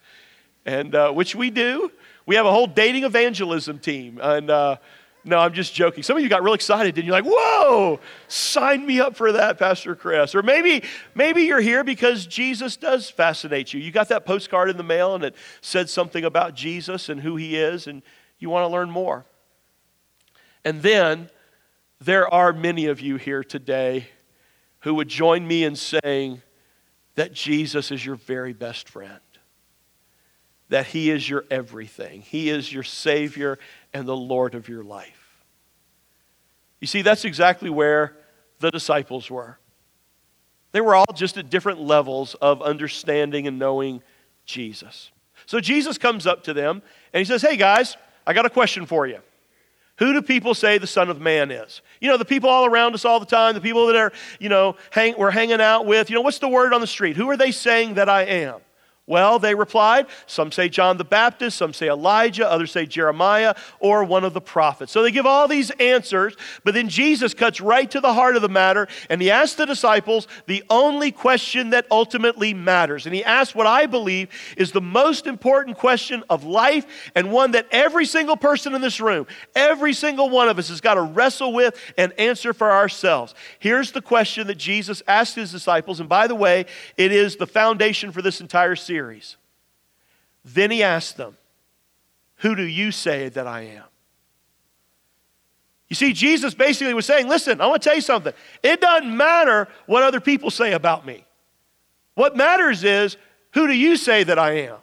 and 0.65 0.95
uh, 0.95 1.13
which 1.13 1.37
we 1.37 1.51
do. 1.51 1.93
We 2.25 2.35
have 2.35 2.47
a 2.47 2.51
whole 2.51 2.67
dating 2.67 3.05
evangelism 3.05 3.79
team, 3.79 4.19
and 4.21 4.51
uh, 4.51 4.77
no, 5.27 5.39
I'm 5.41 5.53
just 5.53 5.75
joking. 5.75 6.05
Some 6.05 6.17
of 6.17 6.23
you 6.23 6.29
got 6.29 6.45
real 6.45 6.55
excited 6.55 6.97
and 6.97 7.05
you're 7.05 7.13
like, 7.21 7.25
whoa, 7.27 7.99
sign 8.29 8.87
me 8.87 9.01
up 9.01 9.17
for 9.17 9.33
that, 9.33 9.59
Pastor 9.59 9.97
Chris. 9.97 10.37
Or 10.37 10.43
maybe, 10.43 10.85
maybe 11.17 11.43
you're 11.43 11.61
here 11.61 11.83
because 11.83 12.27
Jesus 12.27 12.77
does 12.77 13.11
fascinate 13.11 13.75
you. 13.75 13.81
You 13.81 13.91
got 13.91 14.09
that 14.11 14.25
postcard 14.25 14.71
in 14.71 14.77
the 14.77 14.85
mail 14.85 15.17
and 15.17 15.25
it 15.25 15.35
said 15.61 15.91
something 15.91 16.25
about 16.25 16.55
Jesus 16.55 17.09
and 17.09 17.21
who 17.21 17.35
he 17.35 17.57
is, 17.57 17.89
and 17.89 18.03
you 18.39 18.51
want 18.51 18.69
to 18.69 18.73
learn 18.73 18.89
more. 18.89 19.27
And 20.65 20.81
then 20.81 21.29
there 22.01 22.33
are 22.33 22.53
many 22.53 22.87
of 22.87 23.01
you 23.01 23.17
here 23.17 23.43
today 23.43 24.09
who 24.81 24.95
would 24.95 25.09
join 25.09 25.45
me 25.45 25.65
in 25.65 25.75
saying 25.75 26.41
that 27.17 27.33
Jesus 27.33 27.91
is 27.91 28.07
your 28.07 28.15
very 28.15 28.53
best 28.53 28.89
friend 28.89 29.19
that 30.69 30.87
He 30.87 31.11
is 31.11 31.29
your 31.29 31.45
everything. 31.51 32.23
He 32.23 32.51
is 32.51 32.73
your 32.73 32.83
Savior 32.83 33.59
and 33.93 34.07
the 34.07 34.17
Lord 34.17 34.55
of 34.55 34.69
your 34.69 34.83
life. 34.83 35.45
You 36.81 36.87
see, 36.87 37.03
that's 37.03 37.25
exactly 37.25 37.71
where 37.71 38.17
the 38.59 38.71
disciples 38.71 39.31
were. 39.31 39.59
They 40.73 40.81
were 40.81 40.95
all 40.95 41.13
just 41.15 41.39
at 41.39 41.49
different 41.49 41.81
levels 41.81 42.35
of 42.35 42.61
understanding 42.61 43.47
and 43.47 43.59
knowing 43.59 44.03
Jesus. 44.45 45.11
So 45.47 45.61
Jesus 45.61 45.97
comes 45.97 46.27
up 46.27 46.45
to 46.45 46.55
them 46.55 46.83
and 47.13 47.19
he 47.19 47.25
says, 47.25 47.43
Hey 47.43 47.57
guys, 47.57 47.97
I 48.27 48.33
got 48.33 48.47
a 48.47 48.51
question 48.51 48.87
for 48.87 49.07
you. 49.07 49.21
Who 49.99 50.13
do 50.13 50.21
people 50.21 50.53
say 50.53 50.77
the 50.77 50.87
Son 50.87 51.09
of 51.09 51.21
Man 51.21 51.51
is? 51.51 51.81
You 52.01 52.11
know, 52.11 52.19
the 52.19 52.25
people 52.27 52.51
all 52.51 52.67
around 52.67 52.95
us 52.95 53.07
all 53.07 53.19
the 53.19 53.27
time, 53.27 53.55
the 53.55 53.61
people 53.63 53.87
that 53.87 53.97
are, 53.97 54.13
you 54.39 54.51
know, 54.51 54.77
hang, 54.91 55.15
we're 55.17 55.31
hanging 55.31 55.61
out 55.61 55.87
with. 55.87 56.11
You 56.11 56.17
know, 56.17 56.21
what's 56.21 56.39
the 56.39 56.49
word 56.49 56.75
on 56.75 56.83
the 56.83 56.87
street? 56.87 57.17
Who 57.17 57.31
are 57.31 57.37
they 57.37 57.51
saying 57.51 57.95
that 57.95 58.09
I 58.09 58.25
am? 58.25 58.61
Well, 59.09 59.39
they 59.39 59.55
replied, 59.55 60.07
some 60.27 60.51
say 60.51 60.69
John 60.69 60.97
the 60.97 61.05
Baptist, 61.05 61.57
some 61.57 61.73
say 61.73 61.89
Elijah, 61.89 62.51
others 62.51 62.73
say 62.73 62.87
Jeremiah 62.87 63.55
or 63.79 64.03
one 64.03 64.25
of 64.25 64.35
the 64.35 64.41
prophets. 64.41 64.91
So 64.91 65.03
they 65.03 65.13
give 65.13 65.27
all 65.27 65.47
these 65.47 65.71
answers, 65.71 66.35
but 66.65 66.75
then 66.75 66.89
Jesus 66.89 67.33
cuts 67.33 67.61
right 67.61 67.89
to 67.93 68.01
the 68.01 68.13
heart 68.13 68.35
of 68.35 68.43
the 68.43 68.49
matter 68.49 68.89
and 69.09 69.23
he 69.23 69.31
asks 69.31 69.55
the 69.55 69.65
disciples 69.65 70.27
the 70.47 70.65
only 70.71 71.13
question 71.13 71.71
that 71.71 71.87
ultimately 71.89 72.53
matters. 72.53 73.07
And 73.07 73.15
he 73.15 73.23
asks 73.23 73.55
what 73.55 73.69
I 73.69 73.87
believe 73.87 74.29
is 74.57 74.73
the 74.73 74.81
most 74.81 75.29
important 75.29 75.79
question 75.79 76.25
of 76.29 76.43
life 76.43 76.85
and 77.15 77.31
one 77.31 77.53
that 77.53 77.69
every 77.71 78.07
single 78.07 78.37
person 78.37 78.75
in 78.75 78.81
this 78.81 78.99
room, 78.99 79.29
every 79.55 79.93
single 79.93 80.31
one 80.31 80.49
of 80.49 80.59
us 80.59 80.69
has 80.69 80.81
got 80.81 80.95
to 80.95 81.03
wrestle 81.03 81.53
with 81.53 81.81
and 81.97 82.13
answer 82.19 82.53
for 82.53 82.73
ourselves. 82.73 83.37
Here's 83.61 83.93
the 83.93 84.03
question 84.03 84.49
that 84.49 84.59
Jesus 84.59 85.01
asked 85.07 85.37
his 85.37 85.53
disciples, 85.53 86.01
and 86.01 86.09
by 86.09 86.27
the 86.27 86.35
way, 86.35 86.67
it 86.97 87.13
is 87.13 87.37
the 87.37 87.47
foundation 87.47 88.11
for 88.11 88.21
this 88.21 88.41
entire 88.41 88.75
series 88.75 88.96
series. 88.97 89.37
Then 90.43 90.71
he 90.71 90.83
asked 90.83 91.19
them, 91.19 91.37
Who 92.37 92.55
do 92.55 92.63
you 92.63 92.91
say 92.91 93.29
that 93.29 93.47
I 93.47 93.61
am? 93.63 93.85
You 95.89 95.97
see, 95.97 96.15
Jesus 96.15 96.55
basically 96.55 96.95
was 96.95 97.05
saying, 97.05 97.29
Listen, 97.29 97.61
I 97.61 97.67
want 97.67 97.83
to 97.83 97.89
tell 97.89 97.97
you 97.97 98.01
something. 98.01 98.33
It 98.63 98.81
doesn't 98.81 99.15
matter 99.15 99.69
what 99.85 100.03
other 100.03 100.21
people 100.21 100.51
say 100.51 100.73
about 100.73 101.05
me. 101.05 101.27
What 102.15 102.37
matters 102.37 102.85
is, 102.85 103.19
Who 103.53 103.67
do 103.67 103.75
you 103.75 103.97
say 103.99 104.25
that 104.25 104.39
I 104.39 104.53
am? 104.71 104.79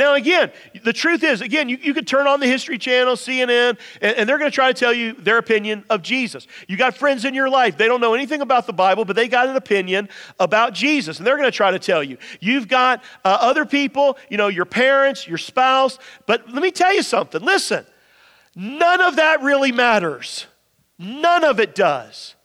Now, 0.00 0.14
again, 0.14 0.50
the 0.82 0.94
truth 0.94 1.22
is, 1.22 1.42
again, 1.42 1.68
you, 1.68 1.76
you 1.76 1.92
could 1.92 2.06
turn 2.06 2.26
on 2.26 2.40
the 2.40 2.46
History 2.46 2.78
Channel, 2.78 3.16
CNN, 3.16 3.76
and, 4.00 4.16
and 4.16 4.26
they're 4.26 4.38
going 4.38 4.50
to 4.50 4.54
try 4.54 4.72
to 4.72 4.78
tell 4.78 4.94
you 4.94 5.12
their 5.12 5.36
opinion 5.36 5.84
of 5.90 6.00
Jesus. 6.00 6.46
You 6.66 6.78
got 6.78 6.96
friends 6.96 7.26
in 7.26 7.34
your 7.34 7.50
life, 7.50 7.76
they 7.76 7.86
don't 7.86 8.00
know 8.00 8.14
anything 8.14 8.40
about 8.40 8.66
the 8.66 8.72
Bible, 8.72 9.04
but 9.04 9.14
they 9.14 9.28
got 9.28 9.50
an 9.50 9.56
opinion 9.56 10.08
about 10.38 10.72
Jesus, 10.72 11.18
and 11.18 11.26
they're 11.26 11.36
going 11.36 11.50
to 11.50 11.54
try 11.54 11.70
to 11.70 11.78
tell 11.78 12.02
you. 12.02 12.16
You've 12.40 12.66
got 12.66 13.04
uh, 13.26 13.36
other 13.42 13.66
people, 13.66 14.16
you 14.30 14.38
know, 14.38 14.48
your 14.48 14.64
parents, 14.64 15.28
your 15.28 15.36
spouse, 15.36 15.98
but 16.24 16.48
let 16.50 16.62
me 16.62 16.70
tell 16.70 16.94
you 16.94 17.02
something. 17.02 17.42
Listen, 17.42 17.84
none 18.56 19.02
of 19.02 19.16
that 19.16 19.42
really 19.42 19.70
matters. 19.70 20.46
None 20.98 21.44
of 21.44 21.60
it 21.60 21.74
does. 21.74 22.36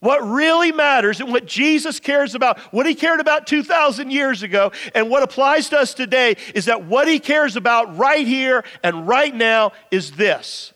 What 0.00 0.26
really 0.28 0.72
matters 0.72 1.20
and 1.20 1.32
what 1.32 1.46
Jesus 1.46 2.00
cares 2.00 2.34
about, 2.34 2.58
what 2.72 2.86
he 2.86 2.94
cared 2.94 3.18
about 3.18 3.46
2,000 3.46 4.10
years 4.10 4.42
ago, 4.42 4.72
and 4.94 5.08
what 5.08 5.22
applies 5.22 5.70
to 5.70 5.78
us 5.78 5.94
today 5.94 6.36
is 6.54 6.66
that 6.66 6.84
what 6.84 7.08
he 7.08 7.18
cares 7.18 7.56
about 7.56 7.96
right 7.96 8.26
here 8.26 8.64
and 8.82 9.08
right 9.08 9.34
now 9.34 9.72
is 9.90 10.12
this 10.12 10.72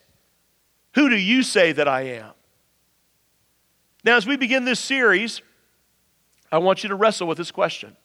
Who 0.94 1.10
do 1.10 1.16
you 1.16 1.42
say 1.42 1.72
that 1.72 1.86
I 1.86 2.02
am? 2.02 2.32
Now, 4.04 4.16
as 4.16 4.26
we 4.26 4.36
begin 4.36 4.64
this 4.64 4.80
series, 4.80 5.42
I 6.50 6.58
want 6.58 6.82
you 6.82 6.88
to 6.88 6.94
wrestle 6.94 7.26
with 7.26 7.36
this 7.36 7.50
question. 7.50 7.96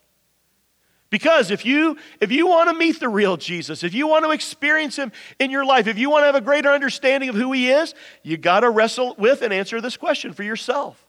Because 1.10 1.50
if 1.50 1.66
you 1.66 1.98
if 2.20 2.30
you 2.30 2.48
want 2.48 2.70
to 2.70 2.76
meet 2.76 3.00
the 3.00 3.08
real 3.08 3.38
Jesus, 3.38 3.84
if 3.84 3.94
you 3.94 4.06
want 4.06 4.26
to 4.26 4.32
experience 4.32 4.98
him 4.98 5.14
in 5.40 5.50
your 5.50 5.64
life, 5.64 5.88
if 5.88 5.98
you 5.98 6.10
want 6.10 6.24
to 6.24 6.26
have 6.26 6.36
a 6.36 6.42
greater 6.42 6.70
understanding 6.70 7.30
of 7.30 7.36
who 7.36 7.54
he 7.54 7.70
is, 7.70 7.94
you 8.22 8.36
got 8.36 8.62
to 8.62 8.70
wrestle 8.70 9.16
with 9.18 9.42
and 9.42 9.54
answer 9.54 9.80
this 9.80 9.96
question 9.96 10.34
for 10.34 10.44
yourself. 10.44 11.05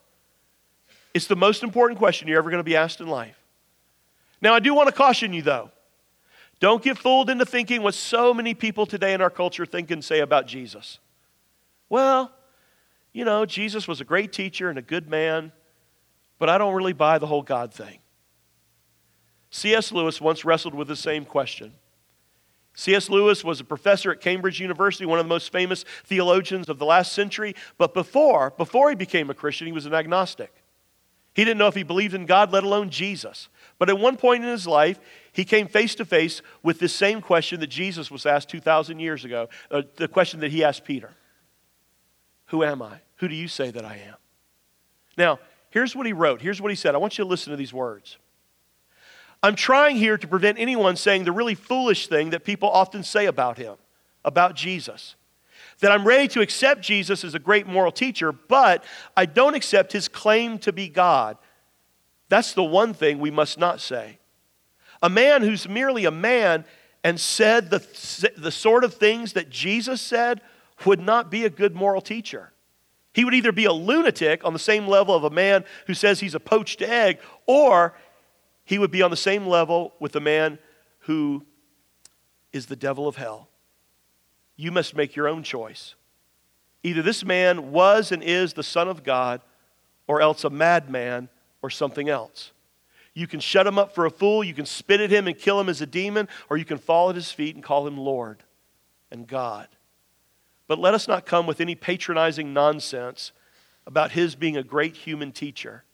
It's 1.17 1.27
the 1.27 1.35
most 1.35 1.63
important 1.63 1.99
question 1.99 2.29
you're 2.29 2.37
ever 2.37 2.51
going 2.51 2.61
to 2.61 2.65
be 2.65 2.77
asked 2.77 3.01
in 3.01 3.07
life. 3.07 3.39
Now, 4.43 4.53
I 4.53 4.61
do 4.61 4.75
want 4.75 4.91
to 4.91 4.95
caution 4.95 5.33
you, 5.33 5.41
though. 5.41 5.71
Don't 6.61 6.83
get 6.83 6.99
fooled 6.99 7.31
into 7.31 7.47
thinking 7.47 7.83
what 7.83 7.95
so 7.95 8.35
many 8.35 8.53
people 8.53 8.85
today 8.85 9.15
in 9.15 9.23
our 9.23 9.31
culture 9.31 9.65
think 9.65 9.91
and 9.91 10.05
say 10.05 10.21
about 10.21 10.47
Jesus. 10.47 10.99
Well, 11.89 12.33
you 13.15 13.25
know, 13.25 13.47
Jesus 13.47 13.89
was 13.89 14.03
a 14.03 14.05
great 14.05 14.31
teacher 14.31 14.69
and 14.69 14.79
a 14.79 14.83
good 14.83 15.09
man, 15.09 15.53
but 16.39 16.51
I 16.51 16.59
don't 16.59 16.75
really 16.75 16.93
buy 16.93 17.17
the 17.17 17.27
whole 17.27 17.41
God 17.41 17.73
thing. 17.73 18.01
C.S. 19.49 19.93
Lewis 19.93 20.21
once 20.21 20.45
wrestled 20.45 20.75
with 20.75 20.89
the 20.89 20.97
same 20.97 21.25
question. 21.25 21.73
C.S. 22.75 23.09
Lewis 23.09 23.43
was 23.43 23.59
a 23.59 23.65
professor 23.65 24.13
at 24.13 24.21
Cambridge 24.21 24.61
University, 24.61 25.07
one 25.07 25.19
of 25.19 25.25
the 25.25 25.31
most 25.31 25.51
famous 25.51 25.87
theologians 26.05 26.69
of 26.69 26.79
the 26.79 26.85
last 26.85 27.15
century, 27.15 27.55
but 27.79 27.95
before, 27.95 28.51
before 28.59 28.91
he 28.91 28.95
became 28.95 29.31
a 29.31 29.35
Christian, 29.35 29.67
he 29.67 29.73
was 29.73 29.87
an 29.87 29.95
agnostic. 29.95 30.53
He 31.37 31.45
didn't 31.45 31.59
know 31.59 31.67
if 31.67 31.75
he 31.75 31.83
believed 31.83 32.15
in 32.15 32.25
God, 32.25 32.51
let 32.51 32.65
alone 32.65 32.89
Jesus. 32.89 33.51
But 33.79 33.91
at 33.91 33.99
one 33.99 34.17
point 34.17 34.43
in 34.43 34.49
his 34.49 34.67
life, 34.67 34.99
he 35.35 35.45
came 35.45 35.69
face 35.69 35.95
to 35.97 36.07
face 36.07 36.41
with 36.63 36.79
this 36.79 36.95
same 36.95 37.21
question 37.21 37.61
that 37.61 37.67
Jesus 37.67 38.11
was 38.11 38.25
asked 38.25 38.49
2,000 38.49 39.01
years 39.01 39.23
ago, 39.23 39.51
uh, 39.71 39.83
the 39.97 40.09
question 40.09 40.41
that 40.41 40.51
he 40.51 40.65
asked 40.65 40.87
Peter 40.87 41.11
Who 42.47 42.65
am 42.65 42.81
I? 42.81 43.01
Who 43.17 43.29
do 43.29 43.35
you 43.35 43.49
say 43.49 43.71
that 43.71 43.85
I 43.85 43.97
am? 43.97 44.15
Now, 45.19 45.39
here's 45.69 45.95
what 45.95 46.07
he 46.07 46.15
wrote. 46.15 46.41
Here's 46.41 46.63
what 46.63 46.71
he 46.71 46.75
said. 46.75 46.95
I 46.95 46.99
want 46.99 47.19
you 47.19 47.25
to 47.25 47.29
listen 47.29 47.51
to 47.51 47.57
these 47.59 47.75
words. 47.75 48.17
I'm 49.43 49.57
trying 49.57 49.97
here 49.97 50.17
to 50.17 50.27
prevent 50.27 50.59
anyone 50.59 50.97
saying 50.97 51.25
the 51.25 51.33
really 51.33 51.55
foolish 51.55 52.07
thing 52.07 52.31
that 52.31 52.45
people 52.45 52.71
often 52.71 53.03
say 53.03 53.27
about 53.27 53.59
him, 53.59 53.75
about 54.25 54.55
Jesus 54.55 55.17
that 55.81 55.93
I'm 55.93 56.07
ready 56.07 56.29
to 56.29 56.41
accept 56.41 56.81
Jesus 56.81 57.25
as 57.25 57.35
a 57.35 57.39
great 57.39 57.67
moral 57.67 57.93
teacher, 57.93 58.33
but 58.33 58.85
I 59.17 59.27
don't 59.27 59.55
accept 59.55 59.93
his 59.93 60.09
claim 60.09 60.59
to 60.61 60.73
be 60.73 60.89
God. 60.89 61.37
That's 62.29 62.55
the 62.55 62.65
one 62.65 62.95
thing 62.95 63.19
we 63.19 63.31
must 63.31 63.59
not 63.59 63.81
say. 63.81 64.19
A 65.03 65.11
man 65.11 65.43
who's 65.43 65.69
merely 65.69 66.05
a 66.07 66.11
man 66.11 66.65
and 67.05 67.21
said 67.21 67.71
the, 67.71 68.31
the 68.37 68.51
sort 68.51 68.85
of 68.85 68.95
things 68.95 69.35
that 69.35 69.51
Jesus 69.51 70.01
said 70.01 70.41
would 70.85 71.01
not 71.01 71.31
be 71.31 71.45
a 71.45 71.51
good 71.51 71.75
moral 71.75 72.01
teacher. 72.01 72.53
He 73.13 73.25
would 73.25 73.35
either 73.35 73.53
be 73.53 73.65
a 73.65 73.73
lunatic 73.73 74.45
on 74.45 74.53
the 74.53 74.59
same 74.59 74.89
level 74.89 75.15
of 75.15 75.25
a 75.25 75.31
man 75.31 75.65
who 75.87 75.95
says 75.95 76.21
he's 76.21 76.35
a 76.35 76.41
poached 76.41 76.83
egg, 76.83 77.19
or 77.47 77.95
he 78.65 78.79
would 78.79 78.91
be 78.91 79.03
on 79.03 79.11
the 79.11 79.17
same 79.17 79.47
level 79.47 79.95
with 80.01 80.17
a 80.17 80.21
man 80.21 80.59
who 81.01 81.45
is 82.53 82.67
the 82.67 82.77
devil 82.77 83.07
of 83.07 83.17
hell 83.17 83.49
you 84.57 84.71
must 84.71 84.97
make 84.97 85.15
your 85.15 85.29
own 85.29 85.43
choice. 85.43 85.95
Either 86.83 87.03
this 87.03 87.25
man 87.25 87.73
was 87.73 88.13
and 88.13 88.23
is 88.23 88.53
the 88.53 88.63
Son 88.63 88.89
of 88.89 89.05
God, 89.05 89.41
or 90.07 90.21
else 90.21 90.45
a 90.45 90.51
madman 90.51 91.29
or 91.63 91.71
something 91.71 92.09
else. 92.09 92.53
You 93.13 93.27
can 93.27 93.41
shut 93.41 93.67
him 93.67 93.79
up 93.79 93.95
for 93.95 94.07
a 94.07 94.11
fool, 94.11 94.45
you 94.45 94.55
can 94.55 94.67
spit 94.67 95.01
at 95.01 95.11
him 95.11 95.27
and 95.27 95.37
kill 95.37 95.59
him 95.59 95.69
as 95.69 95.81
a 95.81 95.87
demon, 95.87 96.29
or 96.49 96.57
you 96.57 96.65
can 96.65 96.79
fall 96.79 97.11
at 97.11 97.17
his 97.17 97.33
feet 97.33 97.55
and 97.55 97.65
call 97.65 97.87
him 97.87 97.97
Lord 97.97 98.43
and 99.11 99.27
God. 99.27 99.69
But 100.69 100.79
let 100.79 100.95
us 100.95 101.09
not 101.09 101.27
come 101.27 101.47
with 101.47 101.61
any 101.61 101.75
patronizing 101.75 102.53
nonsense 102.53 103.33
about 103.87 104.13
his 104.13 104.35
being 104.35 104.57
a 104.57 104.63
great 104.63 104.97
human 104.97 105.33
teacher. 105.33 105.85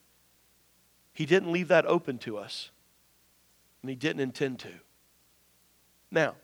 He 1.13 1.25
didn't 1.25 1.51
leave 1.51 1.67
that 1.67 1.85
open 1.85 2.17
to 2.19 2.37
us, 2.37 2.71
and 3.81 3.89
he 3.89 3.95
didn't 3.95 4.21
intend 4.21 4.59
to. 4.59 4.71
Now, 6.11 6.35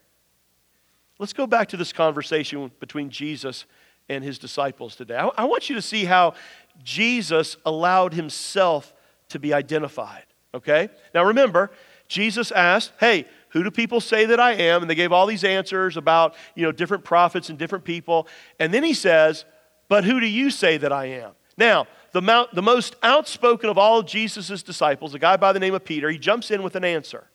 Let's 1.20 1.34
go 1.34 1.46
back 1.46 1.68
to 1.70 1.78
this 1.78 1.92
conversation 1.92 2.72
between 2.80 3.10
Jesus 3.10 3.66
and 4.08 4.24
his 4.24 4.40
disciples 4.40 4.96
today. 4.96 5.18
I, 5.18 5.30
I 5.38 5.44
want 5.44 5.70
you 5.70 5.76
to 5.76 5.82
see 5.82 6.06
how 6.06 6.34
Jesus 6.82 7.58
allowed 7.66 8.14
himself 8.14 8.94
to 9.28 9.38
be 9.38 9.54
identified, 9.54 10.24
okay? 10.56 10.90
Now 11.14 11.26
remember, 11.26 11.72
Jesus 12.08 12.52
asked, 12.52 12.94
Hey, 13.00 13.26
who 13.50 13.64
do 13.64 13.72
people 13.72 14.00
say 14.02 14.26
that 14.26 14.40
I 14.40 14.54
am? 14.54 14.82
And 14.82 14.90
they 14.90 14.96
gave 14.96 15.12
all 15.12 15.28
these 15.28 15.44
answers 15.44 15.98
about, 15.98 16.36
you 16.56 16.64
know, 16.64 16.72
different 16.72 17.04
prophets 17.04 17.50
and 17.50 17.58
different 17.58 17.84
people. 17.84 18.28
And 18.60 18.74
then 18.74 18.84
he 18.84 18.94
says, 18.94 19.46
But 19.88 20.06
who 20.06 20.20
do 20.20 20.26
you 20.26 20.50
say 20.50 20.78
that 20.78 20.92
I 20.92 21.06
am? 21.06 21.32
Now, 21.58 21.88
the, 22.12 22.22
mount, 22.22 22.56
the 22.56 22.62
most 22.62 22.96
outspoken 23.04 23.70
of 23.70 23.78
all 23.78 24.02
Jesus' 24.02 24.64
disciples, 24.64 25.14
a 25.14 25.20
guy 25.20 25.36
by 25.38 25.52
the 25.52 25.60
name 25.60 25.74
of 25.74 25.84
Peter, 25.84 26.10
he 26.10 26.18
jumps 26.18 26.50
in 26.50 26.64
with 26.64 26.76
an 26.76 26.86
answer. 26.86 27.28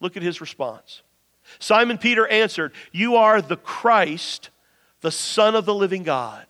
Look 0.00 0.16
at 0.16 0.22
his 0.22 0.40
response. 0.40 1.02
Simon 1.58 1.98
Peter 1.98 2.26
answered, 2.26 2.72
You 2.92 3.16
are 3.16 3.42
the 3.42 3.56
Christ, 3.56 4.50
the 5.00 5.10
Son 5.10 5.54
of 5.54 5.64
the 5.64 5.74
living 5.74 6.02
God. 6.02 6.46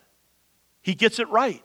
He 0.82 0.94
gets 0.94 1.18
it 1.18 1.28
right. 1.28 1.62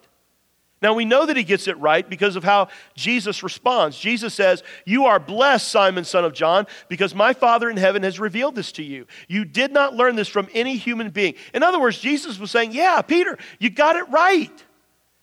Now 0.80 0.94
we 0.94 1.04
know 1.04 1.26
that 1.26 1.36
he 1.36 1.42
gets 1.42 1.66
it 1.66 1.76
right 1.78 2.08
because 2.08 2.36
of 2.36 2.44
how 2.44 2.68
Jesus 2.94 3.42
responds. 3.42 3.98
Jesus 3.98 4.32
says, 4.32 4.62
You 4.84 5.06
are 5.06 5.18
blessed, 5.18 5.68
Simon, 5.68 6.04
son 6.04 6.24
of 6.24 6.32
John, 6.32 6.66
because 6.88 7.14
my 7.14 7.32
Father 7.32 7.68
in 7.68 7.76
heaven 7.76 8.04
has 8.04 8.20
revealed 8.20 8.54
this 8.54 8.70
to 8.72 8.84
you. 8.84 9.06
You 9.26 9.44
did 9.44 9.72
not 9.72 9.94
learn 9.94 10.14
this 10.14 10.28
from 10.28 10.48
any 10.54 10.76
human 10.76 11.10
being. 11.10 11.34
In 11.52 11.64
other 11.64 11.80
words, 11.80 11.98
Jesus 11.98 12.38
was 12.38 12.50
saying, 12.50 12.72
Yeah, 12.72 13.02
Peter, 13.02 13.36
you 13.58 13.70
got 13.70 13.96
it 13.96 14.08
right. 14.08 14.52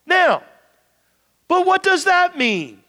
Now, 0.04 0.42
but 1.48 1.64
what 1.64 1.82
does 1.82 2.04
that 2.04 2.36
mean? 2.36 2.82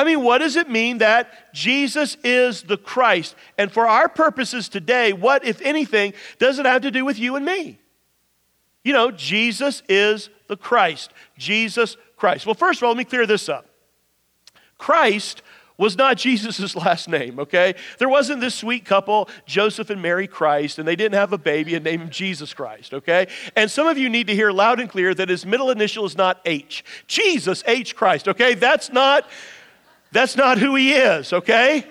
I 0.00 0.04
mean, 0.04 0.22
what 0.22 0.38
does 0.38 0.56
it 0.56 0.70
mean 0.70 0.96
that 0.98 1.52
Jesus 1.52 2.16
is 2.24 2.62
the 2.62 2.78
Christ? 2.78 3.34
And 3.58 3.70
for 3.70 3.86
our 3.86 4.08
purposes 4.08 4.70
today, 4.70 5.12
what, 5.12 5.44
if 5.44 5.60
anything, 5.60 6.14
does 6.38 6.58
it 6.58 6.64
have 6.64 6.80
to 6.82 6.90
do 6.90 7.04
with 7.04 7.18
you 7.18 7.36
and 7.36 7.44
me? 7.44 7.78
You 8.82 8.94
know, 8.94 9.10
Jesus 9.10 9.82
is 9.90 10.30
the 10.46 10.56
Christ. 10.56 11.12
Jesus 11.36 11.98
Christ. 12.16 12.46
Well, 12.46 12.54
first 12.54 12.80
of 12.80 12.84
all, 12.84 12.92
let 12.92 12.96
me 12.96 13.04
clear 13.04 13.26
this 13.26 13.46
up. 13.50 13.66
Christ 14.78 15.42
was 15.76 15.98
not 15.98 16.16
Jesus' 16.16 16.74
last 16.86 17.06
name, 17.06 17.38
okay? 17.38 17.74
There 17.98 18.08
wasn't 18.08 18.40
this 18.40 18.54
sweet 18.54 18.86
couple, 18.86 19.28
Joseph 19.44 19.90
and 19.90 20.00
Mary 20.00 20.26
Christ, 20.26 20.78
and 20.78 20.88
they 20.88 20.96
didn't 20.96 21.16
have 21.16 21.34
a 21.34 21.38
baby 21.38 21.74
and 21.74 21.84
named 21.84 22.10
Jesus 22.10 22.54
Christ, 22.54 22.94
okay? 22.94 23.26
And 23.54 23.70
some 23.70 23.86
of 23.86 23.98
you 23.98 24.08
need 24.08 24.28
to 24.28 24.34
hear 24.34 24.50
loud 24.50 24.80
and 24.80 24.88
clear 24.88 25.12
that 25.12 25.28
his 25.28 25.44
middle 25.44 25.70
initial 25.70 26.06
is 26.06 26.16
not 26.16 26.40
H. 26.46 26.86
Jesus 27.06 27.62
H 27.66 27.94
Christ, 27.94 28.28
okay? 28.28 28.54
That's 28.54 28.90
not 28.90 29.28
that's 30.12 30.36
not 30.36 30.58
who 30.58 30.74
he 30.74 30.92
is, 30.92 31.32
okay? 31.32 31.86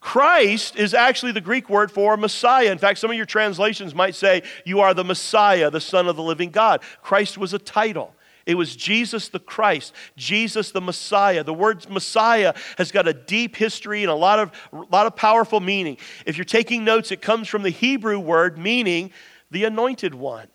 Christ 0.00 0.76
is 0.76 0.94
actually 0.94 1.32
the 1.32 1.40
Greek 1.40 1.68
word 1.68 1.90
for 1.90 2.16
Messiah. 2.16 2.72
In 2.72 2.78
fact, 2.78 2.98
some 2.98 3.10
of 3.10 3.16
your 3.16 3.26
translations 3.26 3.94
might 3.94 4.14
say, 4.14 4.42
You 4.64 4.80
are 4.80 4.94
the 4.94 5.04
Messiah, 5.04 5.70
the 5.70 5.80
Son 5.80 6.08
of 6.08 6.16
the 6.16 6.22
living 6.22 6.50
God. 6.50 6.82
Christ 7.02 7.36
was 7.36 7.52
a 7.52 7.58
title. 7.58 8.14
It 8.46 8.54
was 8.54 8.74
Jesus 8.74 9.28
the 9.28 9.38
Christ, 9.38 9.94
Jesus 10.16 10.72
the 10.72 10.80
Messiah. 10.80 11.44
The 11.44 11.54
word 11.54 11.88
Messiah 11.90 12.54
has 12.78 12.90
got 12.90 13.06
a 13.06 13.12
deep 13.12 13.54
history 13.54 14.02
and 14.02 14.10
a 14.10 14.14
lot 14.14 14.38
of, 14.38 14.52
a 14.72 14.76
lot 14.90 15.06
of 15.06 15.14
powerful 15.14 15.60
meaning. 15.60 15.98
If 16.24 16.38
you're 16.38 16.46
taking 16.46 16.82
notes, 16.82 17.12
it 17.12 17.20
comes 17.20 17.48
from 17.48 17.62
the 17.62 17.70
Hebrew 17.70 18.18
word 18.18 18.56
meaning 18.56 19.12
the 19.50 19.64
anointed 19.64 20.14
one, 20.14 20.48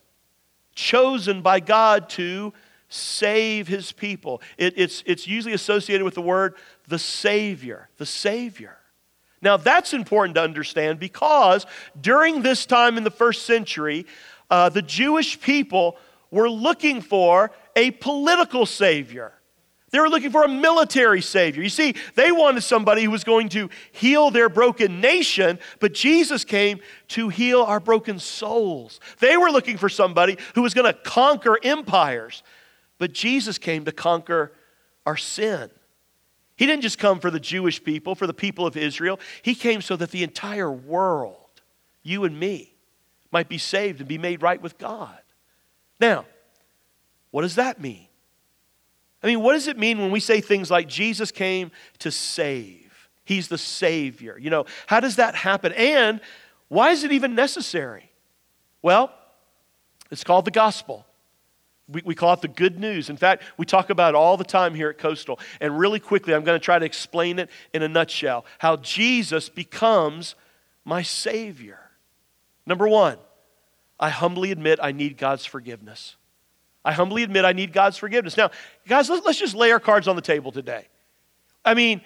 chosen 0.74 1.42
by 1.42 1.60
God 1.60 2.10
to 2.12 2.54
save 2.89 3.68
his 3.68 3.92
people. 3.92 4.42
It, 4.58 4.74
it's, 4.77 5.04
it's 5.06 5.27
usually 5.27 5.54
associated 5.54 6.04
with 6.04 6.15
the 6.15 6.22
word 6.22 6.56
the 6.88 7.00
Savior, 7.00 7.89
the 7.98 8.06
Savior. 8.06 8.77
Now, 9.42 9.58
that's 9.58 9.94
important 9.94 10.36
to 10.36 10.42
understand 10.42 11.00
because 11.00 11.65
during 12.00 12.42
this 12.42 12.65
time 12.65 12.98
in 12.98 13.04
the 13.04 13.12
first 13.12 13.46
century, 13.46 14.06
uh, 14.50 14.70
the 14.70 14.82
Jewish 14.82 15.39
people 15.39 15.98
were 16.32 16.50
looking 16.50 17.01
for 17.01 17.51
a 17.75 17.92
political 17.92 18.65
Savior. 18.65 19.34
They 19.92 20.00
were 20.00 20.10
looking 20.10 20.32
for 20.32 20.44
a 20.44 20.50
military 20.50 21.22
Savior. 21.22 21.63
You 21.63 21.70
see, 21.70 21.96
they 22.15 22.32
wanted 22.32 22.63
somebody 22.63 23.04
who 23.04 23.12
was 23.12 23.24
going 23.24 23.50
to 23.50 23.70
heal 23.94 24.30
their 24.30 24.50
broken 24.50 25.00
nation, 25.00 25.58
but 25.80 25.94
Jesus 25.94 26.44
came 26.44 26.82
to 27.10 27.30
heal 27.30 27.62
our 27.62 27.80
broken 27.80 28.20
souls. 28.20 29.00
They 29.20 29.38
were 29.38 29.50
looking 29.50 29.77
for 29.77 29.88
somebody 29.88 30.38
who 30.54 30.63
was 30.63 30.74
going 30.74 30.92
to 30.92 31.00
conquer 31.00 31.58
empires, 31.63 32.44
but 32.98 33.14
Jesus 33.14 33.58
came 33.58 33.86
to 33.86 33.92
conquer 33.92 34.52
our 35.06 35.18
sin. 35.18 35.70
He 36.56 36.66
didn't 36.66 36.84
just 36.84 36.98
come 36.98 37.20
for 37.20 37.30
the 37.30 37.40
Jewish 37.40 37.84
people, 37.84 38.16
for 38.16 38.28
the 38.28 38.34
people 38.34 38.66
of 38.66 38.78
Israel. 38.78 39.20
He 39.42 39.56
came 39.56 39.82
so 39.82 39.96
that 39.98 40.12
the 40.12 40.24
entire 40.24 40.72
world, 40.72 41.62
you 42.02 42.24
and 42.24 42.40
me, 42.40 42.74
might 43.32 43.50
be 43.50 43.58
saved 43.58 44.00
and 44.00 44.08
be 44.08 44.18
made 44.18 44.42
right 44.42 44.62
with 44.62 44.78
God. 44.78 45.18
Now, 46.00 46.25
what 47.32 47.42
does 47.42 47.56
that 47.56 47.82
mean? 47.82 48.08
I 49.22 49.28
mean, 49.28 49.42
what 49.42 49.54
does 49.54 49.68
it 49.68 49.78
mean 49.78 50.00
when 50.00 50.12
we 50.12 50.20
say 50.20 50.40
things 50.40 50.72
like 50.72 50.88
Jesus 50.88 51.32
came 51.32 51.72
to 52.00 52.12
save? 52.12 53.10
He's 53.25 53.48
the 53.48 53.58
Savior. 53.58 54.38
You 54.40 54.52
know, 54.52 54.66
how 54.88 55.00
does 55.00 55.18
that 55.18 55.36
happen? 55.36 55.74
And 55.74 56.22
why 56.70 56.92
is 56.92 57.04
it 57.04 57.12
even 57.12 57.36
necessary? 57.36 58.12
Well, 58.82 59.12
it's 60.12 60.24
called 60.24 60.46
the 60.46 60.52
gospel. 60.52 61.06
We, 61.88 62.01
we 62.04 62.15
call 62.15 62.34
it 62.34 62.42
the 62.42 62.48
good 62.48 62.80
news. 62.80 63.10
In 63.10 63.18
fact, 63.18 63.44
we 63.58 63.65
talk 63.65 63.89
about 63.89 64.13
it 64.13 64.18
all 64.18 64.38
the 64.38 64.44
time 64.44 64.74
here 64.74 64.89
at 64.89 64.98
Coastal. 64.98 65.39
And 65.62 65.77
really 65.77 66.00
quickly, 66.00 66.34
I'm 66.34 66.44
going 66.44 66.60
to 66.60 66.63
try 66.63 66.80
to 66.80 66.86
explain 66.86 67.38
it 67.39 67.50
in 67.74 67.84
a 67.84 67.88
nutshell 67.88 68.46
how 68.58 68.77
Jesus 68.77 69.50
becomes 69.50 70.36
my 70.84 71.04
Savior. 71.04 71.80
Number 72.65 72.88
one, 72.88 73.18
I 74.00 74.10
humbly 74.10 74.51
admit 74.51 74.80
I 74.82 74.92
need 74.92 75.18
God's 75.18 75.46
forgiveness. 75.46 76.15
I 76.84 76.92
humbly 76.92 77.24
admit 77.24 77.46
I 77.46 77.54
need 77.54 77.74
God's 77.74 77.98
forgiveness. 77.98 78.38
Now, 78.38 78.51
guys, 78.88 79.10
let's, 79.10 79.25
let's 79.25 79.39
just 79.39 79.56
lay 79.56 79.72
our 79.72 79.80
cards 79.80 80.08
on 80.08 80.15
the 80.15 80.22
table 80.22 80.51
today. 80.51 80.88
I 81.63 81.74
mean, 81.74 82.01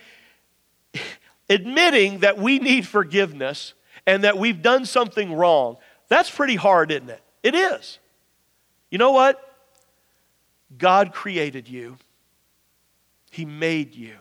admitting 1.50 2.20
that 2.20 2.38
we 2.38 2.60
need 2.60 2.88
forgiveness 2.88 3.74
and 4.06 4.24
that 4.24 4.38
we've 4.38 4.62
done 4.62 4.86
something 4.86 5.34
wrong, 5.34 5.78
that's 6.08 6.30
pretty 6.30 6.56
hard, 6.56 6.92
isn't 6.92 7.10
it? 7.10 7.22
It 7.44 7.56
is. 7.56 8.00
You 8.90 8.98
know 8.98 9.12
what? 9.12 9.49
God 10.78 11.14
created 11.14 11.68
you, 11.68 11.98
He 13.32 13.46
made 13.46 13.96
you. 13.96 14.16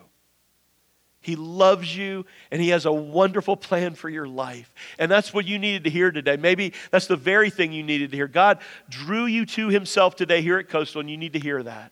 He 1.21 1.35
loves 1.35 1.95
you 1.95 2.25
and 2.49 2.61
He 2.61 2.69
has 2.69 2.85
a 2.85 2.91
wonderful 2.91 3.57
plan 3.57 3.93
for 3.93 4.09
your 4.09 4.27
life. 4.27 4.73
And 4.97 5.11
that's 5.11 5.33
what 5.33 5.45
you 5.45 5.59
needed 5.59 5.83
to 5.83 5.89
hear 5.89 6.11
today. 6.11 6.37
Maybe 6.37 6.73
that's 6.91 7.07
the 7.07 7.17
very 7.17 7.49
thing 7.49 7.73
you 7.73 7.83
needed 7.83 8.11
to 8.11 8.17
hear. 8.17 8.27
God 8.27 8.59
drew 8.89 9.25
you 9.25 9.45
to 9.47 9.67
Himself 9.67 10.15
today 10.15 10.41
here 10.41 10.57
at 10.57 10.69
Coastal, 10.69 11.01
and 11.01 11.09
you 11.09 11.17
need 11.17 11.33
to 11.33 11.39
hear 11.39 11.61
that. 11.61 11.91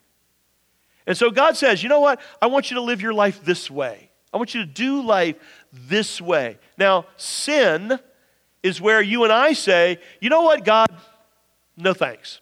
And 1.06 1.16
so 1.16 1.30
God 1.30 1.56
says, 1.56 1.82
you 1.82 1.88
know 1.88 2.00
what? 2.00 2.20
I 2.40 2.46
want 2.46 2.70
you 2.70 2.76
to 2.76 2.82
live 2.82 3.00
your 3.00 3.14
life 3.14 3.44
this 3.44 3.70
way. 3.70 4.10
I 4.32 4.36
want 4.38 4.54
you 4.54 4.60
to 4.60 4.66
do 4.66 5.02
life 5.02 5.36
this 5.72 6.20
way. 6.20 6.58
Now, 6.76 7.06
sin 7.16 7.98
is 8.62 8.80
where 8.80 9.00
you 9.00 9.24
and 9.24 9.32
I 9.32 9.52
say, 9.52 10.00
you 10.20 10.30
know 10.30 10.42
what, 10.42 10.64
God? 10.64 10.88
No 11.76 11.94
thanks 11.94 12.40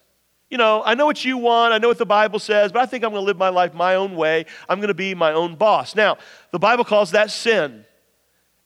you 0.56 0.58
know, 0.58 0.82
I 0.82 0.94
know 0.94 1.04
what 1.04 1.22
you 1.22 1.36
want, 1.36 1.74
I 1.74 1.78
know 1.78 1.88
what 1.88 1.98
the 1.98 2.06
Bible 2.06 2.38
says, 2.38 2.72
but 2.72 2.80
I 2.80 2.86
think 2.86 3.04
I'm 3.04 3.10
going 3.10 3.20
to 3.20 3.26
live 3.26 3.36
my 3.36 3.50
life 3.50 3.74
my 3.74 3.96
own 3.96 4.16
way. 4.16 4.46
I'm 4.70 4.78
going 4.78 4.88
to 4.88 4.94
be 4.94 5.14
my 5.14 5.34
own 5.34 5.54
boss. 5.54 5.94
Now, 5.94 6.16
the 6.50 6.58
Bible 6.58 6.82
calls 6.82 7.10
that 7.10 7.30
sin. 7.30 7.84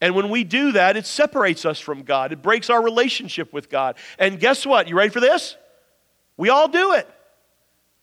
And 0.00 0.14
when 0.14 0.30
we 0.30 0.44
do 0.44 0.70
that, 0.70 0.96
it 0.96 1.04
separates 1.04 1.64
us 1.64 1.80
from 1.80 2.04
God. 2.04 2.30
It 2.30 2.42
breaks 2.42 2.70
our 2.70 2.80
relationship 2.80 3.52
with 3.52 3.68
God. 3.68 3.96
And 4.20 4.38
guess 4.38 4.64
what? 4.64 4.86
You 4.86 4.96
ready 4.96 5.10
for 5.10 5.18
this? 5.18 5.56
We 6.36 6.48
all 6.48 6.68
do 6.68 6.92
it. 6.92 7.10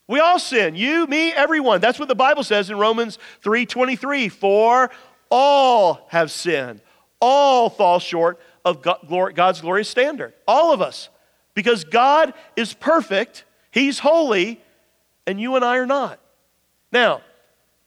We 0.06 0.20
all 0.20 0.38
sin. 0.38 0.76
You, 0.76 1.06
me, 1.06 1.32
everyone. 1.32 1.80
That's 1.80 1.98
what 1.98 2.08
the 2.08 2.14
Bible 2.14 2.44
says 2.44 2.68
in 2.68 2.76
Romans 2.76 3.18
3:23. 3.42 4.30
For 4.30 4.90
all 5.30 6.06
have 6.10 6.30
sinned. 6.30 6.82
All 7.22 7.70
fall 7.70 8.00
short 8.00 8.38
of 8.66 8.82
God's 8.82 9.62
glorious 9.62 9.88
standard. 9.88 10.34
All 10.46 10.74
of 10.74 10.82
us. 10.82 11.08
Because 11.54 11.84
God 11.84 12.34
is 12.54 12.74
perfect 12.74 13.44
He's 13.70 13.98
holy, 13.98 14.60
and 15.26 15.40
you 15.40 15.56
and 15.56 15.64
I 15.64 15.76
are 15.76 15.86
not. 15.86 16.20
Now, 16.90 17.22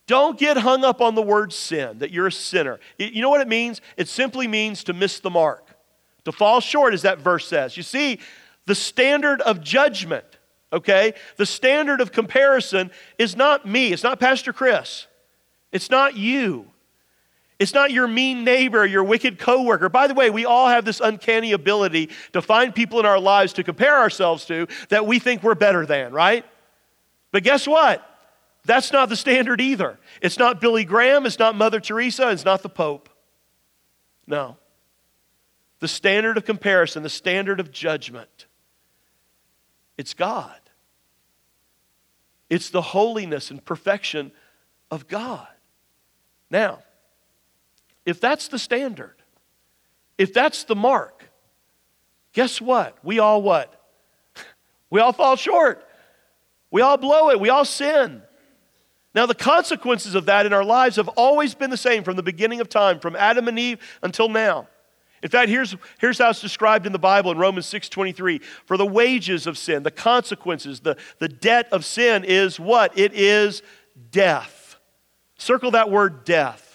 don't 0.07 0.37
get 0.37 0.57
hung 0.57 0.83
up 0.83 1.01
on 1.01 1.15
the 1.15 1.21
word 1.21 1.53
sin, 1.53 1.99
that 1.99 2.11
you're 2.11 2.27
a 2.27 2.31
sinner. 2.31 2.79
You 2.97 3.21
know 3.21 3.29
what 3.29 3.41
it 3.41 3.47
means? 3.47 3.81
It 3.97 4.07
simply 4.07 4.47
means 4.47 4.83
to 4.85 4.93
miss 4.93 5.19
the 5.19 5.29
mark, 5.29 5.75
to 6.25 6.31
fall 6.31 6.59
short, 6.59 6.93
as 6.93 7.03
that 7.03 7.19
verse 7.19 7.47
says. 7.47 7.77
You 7.77 7.83
see, 7.83 8.19
the 8.65 8.75
standard 8.75 9.41
of 9.41 9.61
judgment, 9.61 10.25
okay, 10.71 11.13
the 11.37 11.45
standard 11.45 12.01
of 12.01 12.11
comparison 12.11 12.91
is 13.17 13.35
not 13.35 13.65
me, 13.65 13.93
it's 13.93 14.03
not 14.03 14.19
Pastor 14.19 14.53
Chris, 14.53 15.07
it's 15.71 15.89
not 15.89 16.15
you. 16.15 16.70
It's 17.61 17.75
not 17.75 17.91
your 17.91 18.07
mean 18.07 18.43
neighbor, 18.43 18.83
your 18.87 19.03
wicked 19.03 19.37
coworker. 19.37 19.87
By 19.87 20.07
the 20.07 20.15
way, 20.15 20.31
we 20.31 20.45
all 20.45 20.67
have 20.67 20.83
this 20.83 20.99
uncanny 20.99 21.51
ability 21.51 22.09
to 22.33 22.41
find 22.41 22.73
people 22.73 22.99
in 22.99 23.05
our 23.05 23.19
lives 23.19 23.53
to 23.53 23.63
compare 23.63 23.99
ourselves 23.99 24.45
to 24.47 24.65
that 24.89 25.05
we 25.05 25.19
think 25.19 25.43
we're 25.43 25.53
better 25.53 25.85
than, 25.85 26.11
right? 26.11 26.43
But 27.31 27.43
guess 27.43 27.67
what? 27.67 28.03
That's 28.65 28.91
not 28.91 29.09
the 29.09 29.15
standard 29.15 29.61
either. 29.61 29.99
It's 30.23 30.39
not 30.39 30.59
Billy 30.59 30.83
Graham, 30.83 31.27
it's 31.27 31.37
not 31.37 31.55
Mother 31.55 31.79
Teresa, 31.79 32.31
it's 32.31 32.45
not 32.45 32.63
the 32.63 32.69
Pope. 32.69 33.09
No. 34.25 34.57
The 35.81 35.87
standard 35.87 36.37
of 36.37 36.45
comparison, 36.45 37.03
the 37.03 37.09
standard 37.09 37.59
of 37.59 37.71
judgment, 37.71 38.47
it's 39.99 40.15
God. 40.15 40.59
It's 42.49 42.71
the 42.71 42.81
holiness 42.81 43.51
and 43.51 43.63
perfection 43.63 44.31
of 44.89 45.07
God. 45.07 45.47
Now, 46.49 46.79
if 48.05 48.19
that's 48.19 48.47
the 48.47 48.59
standard, 48.59 49.15
if 50.17 50.33
that's 50.33 50.63
the 50.63 50.75
mark, 50.75 51.29
guess 52.33 52.59
what? 52.59 52.97
We 53.03 53.19
all 53.19 53.41
what? 53.41 53.73
We 54.89 54.99
all 54.99 55.13
fall 55.13 55.37
short. 55.37 55.87
We 56.69 56.81
all 56.81 56.97
blow 56.97 57.29
it. 57.29 57.39
We 57.39 57.49
all 57.49 57.63
sin. 57.63 58.21
Now, 59.13 59.25
the 59.25 59.35
consequences 59.35 60.15
of 60.15 60.25
that 60.25 60.45
in 60.45 60.53
our 60.53 60.63
lives 60.63 60.95
have 60.95 61.09
always 61.09 61.53
been 61.53 61.69
the 61.69 61.77
same 61.77 62.03
from 62.03 62.15
the 62.15 62.23
beginning 62.23 62.61
of 62.61 62.69
time, 62.69 62.99
from 62.99 63.15
Adam 63.15 63.47
and 63.47 63.59
Eve 63.59 63.79
until 64.01 64.29
now. 64.29 64.67
In 65.21 65.29
fact, 65.29 65.49
here's, 65.49 65.75
here's 65.99 66.17
how 66.17 66.29
it's 66.29 66.41
described 66.41 66.85
in 66.85 66.93
the 66.93 66.99
Bible 66.99 67.31
in 67.31 67.37
Romans 67.37 67.67
6:23. 67.67 68.41
For 68.65 68.77
the 68.77 68.85
wages 68.85 69.47
of 69.47 69.57
sin, 69.57 69.83
the 69.83 69.91
consequences, 69.91 70.79
the, 70.79 70.97
the 71.19 71.27
debt 71.29 71.67
of 71.71 71.85
sin 71.85 72.23
is 72.23 72.59
what? 72.59 72.97
It 72.97 73.13
is 73.13 73.61
death. 74.09 74.77
Circle 75.37 75.71
that 75.71 75.91
word 75.91 76.23
death. 76.23 76.70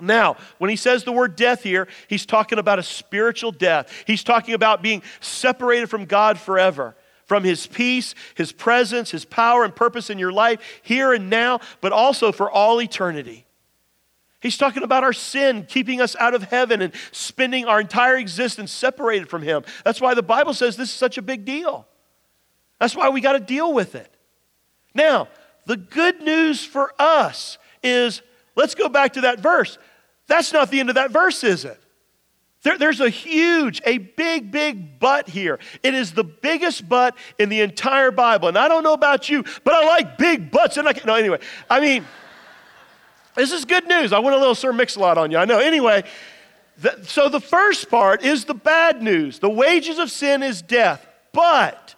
Now, 0.00 0.36
when 0.58 0.70
he 0.70 0.76
says 0.76 1.04
the 1.04 1.12
word 1.12 1.34
death 1.34 1.62
here, 1.62 1.88
he's 2.08 2.24
talking 2.24 2.58
about 2.58 2.78
a 2.78 2.82
spiritual 2.82 3.50
death. 3.50 3.92
He's 4.06 4.22
talking 4.22 4.54
about 4.54 4.82
being 4.82 5.02
separated 5.20 5.88
from 5.88 6.04
God 6.04 6.38
forever, 6.38 6.94
from 7.26 7.44
his 7.44 7.66
peace, 7.66 8.14
his 8.34 8.52
presence, 8.52 9.10
his 9.10 9.24
power 9.24 9.64
and 9.64 9.74
purpose 9.74 10.08
in 10.08 10.18
your 10.18 10.32
life 10.32 10.60
here 10.82 11.12
and 11.12 11.28
now, 11.28 11.60
but 11.80 11.92
also 11.92 12.32
for 12.32 12.50
all 12.50 12.80
eternity. 12.80 13.44
He's 14.40 14.56
talking 14.56 14.84
about 14.84 15.02
our 15.02 15.12
sin 15.12 15.66
keeping 15.68 16.00
us 16.00 16.14
out 16.16 16.32
of 16.32 16.44
heaven 16.44 16.80
and 16.80 16.92
spending 17.10 17.64
our 17.66 17.80
entire 17.80 18.16
existence 18.16 18.70
separated 18.70 19.28
from 19.28 19.42
him. 19.42 19.64
That's 19.84 20.00
why 20.00 20.14
the 20.14 20.22
Bible 20.22 20.54
says 20.54 20.76
this 20.76 20.90
is 20.90 20.94
such 20.94 21.18
a 21.18 21.22
big 21.22 21.44
deal. 21.44 21.88
That's 22.78 22.94
why 22.94 23.08
we 23.08 23.20
got 23.20 23.32
to 23.32 23.40
deal 23.40 23.72
with 23.72 23.96
it. 23.96 24.14
Now, 24.94 25.28
the 25.66 25.76
good 25.76 26.22
news 26.22 26.64
for 26.64 26.92
us 27.00 27.58
is 27.82 28.22
let's 28.54 28.76
go 28.76 28.88
back 28.88 29.14
to 29.14 29.22
that 29.22 29.40
verse. 29.40 29.76
That's 30.28 30.52
not 30.52 30.70
the 30.70 30.78
end 30.78 30.90
of 30.90 30.94
that 30.94 31.10
verse, 31.10 31.42
is 31.42 31.64
it? 31.64 31.80
There, 32.62 32.76
there's 32.76 33.00
a 33.00 33.08
huge, 33.08 33.80
a 33.84 33.98
big, 33.98 34.50
big 34.50 34.98
but 34.98 35.28
here. 35.28 35.58
It 35.82 35.94
is 35.94 36.12
the 36.12 36.24
biggest 36.24 36.88
but 36.88 37.16
in 37.38 37.48
the 37.48 37.60
entire 37.60 38.10
Bible. 38.10 38.48
And 38.48 38.58
I 38.58 38.68
don't 38.68 38.82
know 38.82 38.92
about 38.92 39.28
you, 39.28 39.44
but 39.64 39.74
I 39.74 39.84
like 39.84 40.18
big 40.18 40.50
butts. 40.50 40.76
And 40.76 40.88
I 40.88 40.92
can, 40.92 41.06
no, 41.06 41.14
anyway, 41.14 41.38
I 41.70 41.80
mean, 41.80 42.04
this 43.34 43.52
is 43.52 43.64
good 43.64 43.86
news. 43.86 44.12
I 44.12 44.18
went 44.18 44.34
a 44.34 44.38
little 44.38 44.56
Sir 44.56 44.72
Mix-a-Lot 44.72 45.18
on 45.18 45.30
you. 45.30 45.38
I 45.38 45.44
know. 45.44 45.60
Anyway, 45.60 46.04
the, 46.78 46.98
so 47.04 47.28
the 47.28 47.40
first 47.40 47.88
part 47.88 48.22
is 48.22 48.44
the 48.44 48.54
bad 48.54 49.02
news. 49.02 49.38
The 49.38 49.50
wages 49.50 49.98
of 49.98 50.10
sin 50.10 50.42
is 50.42 50.60
death, 50.60 51.06
but 51.32 51.94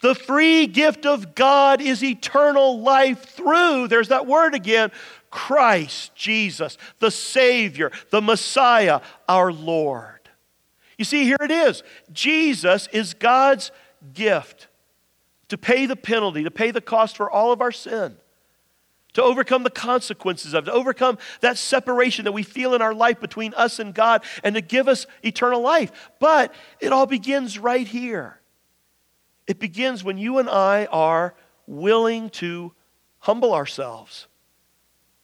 the 0.00 0.14
free 0.14 0.66
gift 0.66 1.04
of 1.04 1.34
God 1.34 1.82
is 1.82 2.02
eternal 2.02 2.80
life 2.80 3.22
through, 3.22 3.88
there's 3.88 4.08
that 4.08 4.26
word 4.26 4.54
again, 4.54 4.90
Christ 5.30 6.14
Jesus, 6.14 6.76
the 6.98 7.10
Savior, 7.10 7.90
the 8.10 8.20
Messiah, 8.20 9.00
our 9.28 9.52
Lord. 9.52 10.20
You 10.98 11.04
see, 11.04 11.24
here 11.24 11.38
it 11.40 11.50
is 11.50 11.82
Jesus 12.12 12.88
is 12.92 13.14
God's 13.14 13.70
gift 14.12 14.68
to 15.48 15.56
pay 15.56 15.86
the 15.86 15.96
penalty, 15.96 16.44
to 16.44 16.50
pay 16.50 16.70
the 16.70 16.80
cost 16.80 17.16
for 17.16 17.30
all 17.30 17.52
of 17.52 17.60
our 17.60 17.72
sin, 17.72 18.16
to 19.14 19.22
overcome 19.22 19.62
the 19.62 19.70
consequences 19.70 20.52
of 20.52 20.64
it, 20.64 20.70
to 20.70 20.72
overcome 20.72 21.18
that 21.40 21.58
separation 21.58 22.24
that 22.24 22.32
we 22.32 22.42
feel 22.42 22.74
in 22.74 22.82
our 22.82 22.94
life 22.94 23.20
between 23.20 23.54
us 23.54 23.78
and 23.78 23.94
God, 23.94 24.22
and 24.44 24.54
to 24.54 24.60
give 24.60 24.88
us 24.88 25.06
eternal 25.22 25.60
life. 25.60 26.10
But 26.18 26.52
it 26.80 26.92
all 26.92 27.06
begins 27.06 27.58
right 27.58 27.86
here. 27.86 28.40
It 29.46 29.58
begins 29.58 30.04
when 30.04 30.18
you 30.18 30.38
and 30.38 30.48
I 30.48 30.86
are 30.86 31.34
willing 31.66 32.30
to 32.30 32.72
humble 33.18 33.54
ourselves 33.54 34.26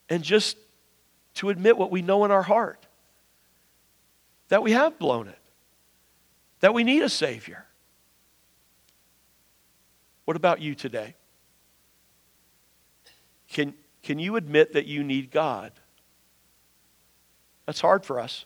and 0.08 0.22
just 0.22 0.56
to 1.34 1.50
admit 1.50 1.76
what 1.76 1.90
we 1.90 2.02
know 2.02 2.24
in 2.24 2.30
our 2.30 2.42
heart 2.42 2.86
that 4.48 4.62
we 4.62 4.72
have 4.72 4.98
blown 4.98 5.28
it, 5.28 5.38
that 6.60 6.72
we 6.72 6.84
need 6.84 7.02
a 7.02 7.08
Savior. 7.08 7.64
What 10.24 10.36
about 10.36 10.60
you 10.60 10.74
today? 10.74 11.14
Can, 13.48 13.74
can 14.02 14.18
you 14.18 14.36
admit 14.36 14.72
that 14.72 14.86
you 14.86 15.02
need 15.02 15.30
God? 15.30 15.72
That's 17.66 17.80
hard 17.80 18.04
for 18.04 18.20
us. 18.20 18.44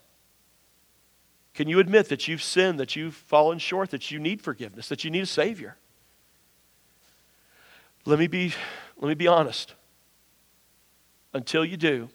Can 1.54 1.68
you 1.68 1.78
admit 1.78 2.08
that 2.08 2.28
you've 2.28 2.42
sinned, 2.42 2.80
that 2.80 2.96
you've 2.96 3.14
fallen 3.14 3.58
short, 3.58 3.90
that 3.90 4.10
you 4.10 4.18
need 4.18 4.40
forgiveness, 4.40 4.88
that 4.88 5.04
you 5.04 5.10
need 5.10 5.22
a 5.22 5.26
Savior? 5.26 5.76
Let 8.06 8.18
me 8.18 8.28
be, 8.28 8.54
let 8.98 9.08
me 9.08 9.14
be 9.14 9.26
honest. 9.26 9.74
Until 11.32 11.64
you 11.64 11.76
do, 11.76 12.08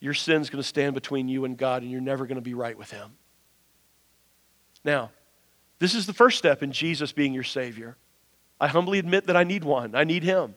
your 0.00 0.14
sin's 0.14 0.50
going 0.50 0.62
to 0.62 0.68
stand 0.68 0.94
between 0.94 1.28
you 1.28 1.44
and 1.44 1.56
God, 1.56 1.82
and 1.82 1.90
you're 1.90 2.00
never 2.00 2.26
going 2.26 2.36
to 2.36 2.42
be 2.42 2.54
right 2.54 2.76
with 2.76 2.90
Him. 2.90 3.12
Now, 4.84 5.10
this 5.78 5.94
is 5.94 6.06
the 6.06 6.12
first 6.12 6.38
step 6.38 6.62
in 6.62 6.72
Jesus 6.72 7.12
being 7.12 7.32
your 7.32 7.42
Savior. 7.42 7.96
I 8.60 8.68
humbly 8.68 8.98
admit 8.98 9.26
that 9.26 9.36
I 9.36 9.44
need 9.44 9.64
one, 9.64 9.94
I 9.94 10.04
need 10.04 10.22
Him. 10.22 10.54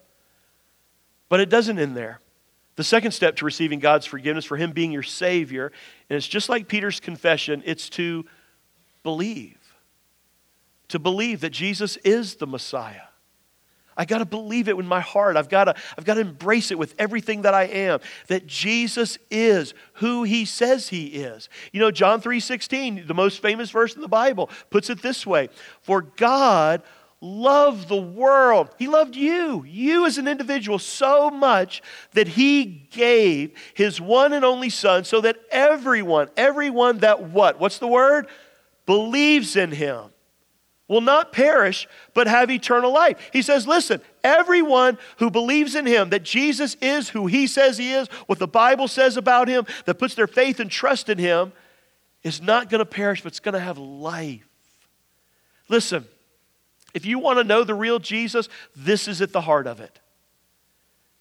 But 1.29 1.39
it 1.39 1.49
doesn't 1.49 1.79
end 1.79 1.95
there. 1.95 2.19
The 2.75 2.83
second 2.83 3.11
step 3.11 3.37
to 3.37 3.45
receiving 3.45 3.79
God's 3.79 4.05
forgiveness, 4.05 4.45
for 4.45 4.55
Him 4.55 4.71
being 4.71 4.91
your 4.91 5.03
Savior, 5.03 5.71
and 6.09 6.17
it's 6.17 6.27
just 6.27 6.47
like 6.47 6.67
Peter's 6.67 6.99
confession, 6.99 7.63
it's 7.65 7.89
to 7.91 8.25
believe. 9.01 9.57
To 10.89 10.99
believe 10.99 11.41
that 11.41 11.49
Jesus 11.49 11.97
is 11.97 12.35
the 12.35 12.47
Messiah. 12.47 13.06
I 13.97 14.05
got 14.05 14.19
to 14.19 14.25
believe 14.25 14.69
it 14.69 14.77
in 14.77 14.85
my 14.85 14.99
heart. 14.99 15.35
I've 15.35 15.49
got 15.49 15.65
to 15.65 15.75
I've 15.97 16.05
got 16.05 16.13
to 16.13 16.21
embrace 16.21 16.71
it 16.71 16.77
with 16.77 16.93
everything 16.99 17.41
that 17.41 17.53
I 17.53 17.63
am 17.63 17.99
that 18.27 18.45
Jesus 18.45 19.17
is 19.31 19.73
who 19.93 20.23
he 20.23 20.45
says 20.45 20.89
he 20.89 21.07
is. 21.07 21.49
You 21.71 21.81
know 21.81 21.91
John 21.91 22.21
3:16, 22.21 23.07
the 23.07 23.13
most 23.13 23.41
famous 23.41 23.71
verse 23.71 23.95
in 23.95 24.01
the 24.01 24.07
Bible, 24.07 24.49
puts 24.69 24.89
it 24.89 25.01
this 25.01 25.25
way, 25.25 25.49
"For 25.81 26.01
God 26.01 26.83
loved 27.19 27.89
the 27.89 27.95
world. 27.95 28.69
He 28.77 28.87
loved 28.87 29.15
you, 29.15 29.63
you 29.67 30.05
as 30.05 30.19
an 30.19 30.27
individual, 30.27 30.77
so 30.77 31.31
much 31.31 31.81
that 32.13 32.27
He 32.27 32.65
gave 32.91 33.53
His 33.73 33.99
one 33.99 34.33
and 34.33 34.45
only 34.45 34.69
Son 34.69 35.03
so 35.03 35.21
that 35.21 35.37
everyone, 35.51 36.29
everyone 36.37 36.99
that 36.99 37.23
what? 37.23 37.59
What's 37.59 37.79
the 37.79 37.87
word? 37.87 38.27
Believes 38.85 39.55
in 39.55 39.71
Him 39.71 40.11
will 40.87 41.01
not 41.01 41.31
perish, 41.31 41.87
but 42.13 42.27
have 42.27 42.49
eternal 42.49 42.93
life. 42.93 43.29
He 43.33 43.41
says, 43.41 43.67
listen, 43.67 44.01
everyone 44.23 44.97
who 45.17 45.29
believes 45.29 45.75
in 45.75 45.85
him, 45.85 46.09
that 46.11 46.23
Jesus 46.23 46.75
is 46.81 47.09
who 47.09 47.27
he 47.27 47.45
says 47.47 47.77
he 47.77 47.91
is, 47.91 48.07
what 48.27 48.39
the 48.39 48.47
Bible 48.47 48.87
says 48.87 49.17
about 49.17 49.47
him, 49.47 49.65
that 49.85 49.99
puts 49.99 50.15
their 50.15 50.27
faith 50.27 50.59
and 50.59 50.71
trust 50.71 51.09
in 51.09 51.17
him, 51.17 51.51
is 52.23 52.41
not 52.41 52.69
going 52.69 52.79
to 52.79 52.85
perish, 52.85 53.21
but 53.21 53.31
it's 53.31 53.39
going 53.39 53.53
to 53.53 53.59
have 53.59 53.77
life. 53.77 54.47
Listen, 55.69 56.05
if 56.93 57.05
you 57.05 57.19
want 57.19 57.37
to 57.37 57.43
know 57.43 57.63
the 57.63 57.75
real 57.75 57.99
Jesus, 57.99 58.47
this 58.75 59.07
is 59.07 59.21
at 59.21 59.33
the 59.33 59.41
heart 59.41 59.67
of 59.67 59.81
it. 59.81 59.99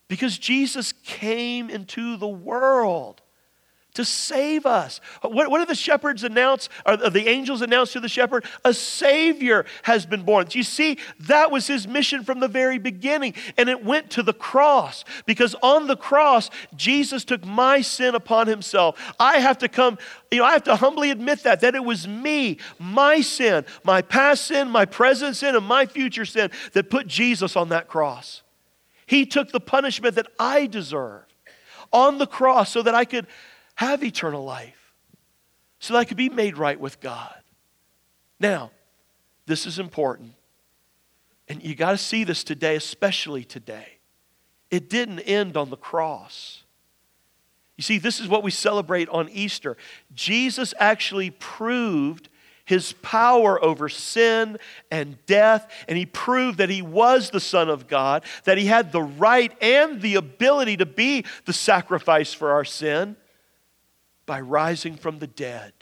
Because 0.08 0.38
Jesus 0.38 0.92
came 0.92 1.68
into 1.68 2.16
the 2.16 2.28
world 2.28 3.20
to 3.96 4.04
save 4.04 4.64
us. 4.64 5.00
What, 5.22 5.50
what 5.50 5.58
did 5.58 5.68
the 5.68 5.74
shepherds 5.74 6.24
announce, 6.24 6.68
or 6.86 6.96
the 6.96 7.28
angels 7.28 7.62
announce 7.62 7.92
to 7.92 8.00
the 8.00 8.08
shepherd? 8.08 8.44
A 8.64 8.72
Savior 8.72 9.66
has 9.82 10.06
been 10.06 10.22
born. 10.22 10.46
You 10.50 10.62
see, 10.62 10.98
that 11.20 11.50
was 11.50 11.66
his 11.66 11.88
mission 11.88 12.24
from 12.24 12.40
the 12.40 12.48
very 12.48 12.78
beginning, 12.78 13.34
and 13.56 13.68
it 13.68 13.84
went 13.84 14.10
to 14.10 14.22
the 14.22 14.32
cross 14.32 15.04
because 15.26 15.54
on 15.62 15.86
the 15.86 15.96
cross, 15.96 16.50
Jesus 16.76 17.24
took 17.24 17.44
my 17.44 17.80
sin 17.80 18.14
upon 18.14 18.46
himself. 18.46 19.14
I 19.18 19.38
have 19.38 19.58
to 19.58 19.68
come, 19.68 19.98
you 20.30 20.38
know, 20.38 20.44
I 20.44 20.52
have 20.52 20.64
to 20.64 20.76
humbly 20.76 21.10
admit 21.10 21.42
that, 21.42 21.60
that 21.60 21.74
it 21.74 21.84
was 21.84 22.06
me, 22.06 22.58
my 22.78 23.20
sin, 23.20 23.64
my 23.84 24.02
past 24.02 24.46
sin, 24.46 24.70
my 24.70 24.84
present 24.84 25.36
sin, 25.36 25.56
and 25.56 25.66
my 25.66 25.86
future 25.86 26.24
sin 26.24 26.50
that 26.72 26.90
put 26.90 27.06
Jesus 27.06 27.56
on 27.56 27.70
that 27.70 27.88
cross. 27.88 28.42
He 29.06 29.24
took 29.24 29.52
the 29.52 29.60
punishment 29.60 30.16
that 30.16 30.28
I 30.38 30.66
deserve 30.66 31.22
on 31.92 32.18
the 32.18 32.26
cross 32.26 32.70
so 32.72 32.82
that 32.82 32.94
I 32.94 33.04
could 33.04 33.26
have 33.76 34.02
eternal 34.02 34.44
life, 34.44 34.92
so 35.78 35.94
that 35.94 36.00
I 36.00 36.04
could 36.04 36.16
be 36.16 36.28
made 36.28 36.58
right 36.58 36.78
with 36.78 37.00
God. 37.00 37.34
Now, 38.40 38.70
this 39.46 39.66
is 39.66 39.78
important. 39.78 40.34
And 41.48 41.62
you 41.62 41.74
got 41.74 41.92
to 41.92 41.98
see 41.98 42.24
this 42.24 42.42
today, 42.42 42.74
especially 42.74 43.44
today. 43.44 43.98
It 44.70 44.90
didn't 44.90 45.20
end 45.20 45.56
on 45.56 45.70
the 45.70 45.76
cross. 45.76 46.64
You 47.76 47.82
see, 47.82 47.98
this 47.98 48.18
is 48.18 48.28
what 48.28 48.42
we 48.42 48.50
celebrate 48.50 49.08
on 49.10 49.28
Easter. 49.28 49.76
Jesus 50.14 50.74
actually 50.80 51.30
proved 51.30 52.28
his 52.64 52.94
power 52.94 53.62
over 53.62 53.88
sin 53.88 54.58
and 54.90 55.24
death, 55.26 55.70
and 55.86 55.96
he 55.96 56.04
proved 56.04 56.58
that 56.58 56.68
he 56.68 56.82
was 56.82 57.30
the 57.30 57.38
Son 57.38 57.68
of 57.68 57.86
God, 57.86 58.24
that 58.44 58.58
he 58.58 58.66
had 58.66 58.90
the 58.90 59.02
right 59.02 59.52
and 59.62 60.02
the 60.02 60.16
ability 60.16 60.78
to 60.78 60.86
be 60.86 61.24
the 61.44 61.52
sacrifice 61.52 62.32
for 62.32 62.50
our 62.50 62.64
sin 62.64 63.16
by 64.26 64.40
rising 64.40 64.96
from 64.96 65.18
the 65.18 65.26
dead 65.26 65.72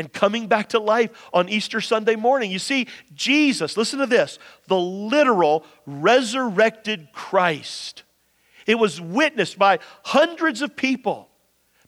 and 0.00 0.12
coming 0.12 0.46
back 0.46 0.70
to 0.70 0.78
life 0.78 1.10
on 1.32 1.48
Easter 1.48 1.80
Sunday 1.80 2.16
morning. 2.16 2.50
You 2.50 2.58
see, 2.58 2.86
Jesus, 3.14 3.76
listen 3.76 3.98
to 3.98 4.06
this, 4.06 4.38
the 4.66 4.78
literal 4.78 5.64
resurrected 5.86 7.08
Christ. 7.12 8.04
It 8.66 8.78
was 8.78 9.00
witnessed 9.00 9.58
by 9.58 9.78
hundreds 10.04 10.62
of 10.62 10.74
people. 10.74 11.28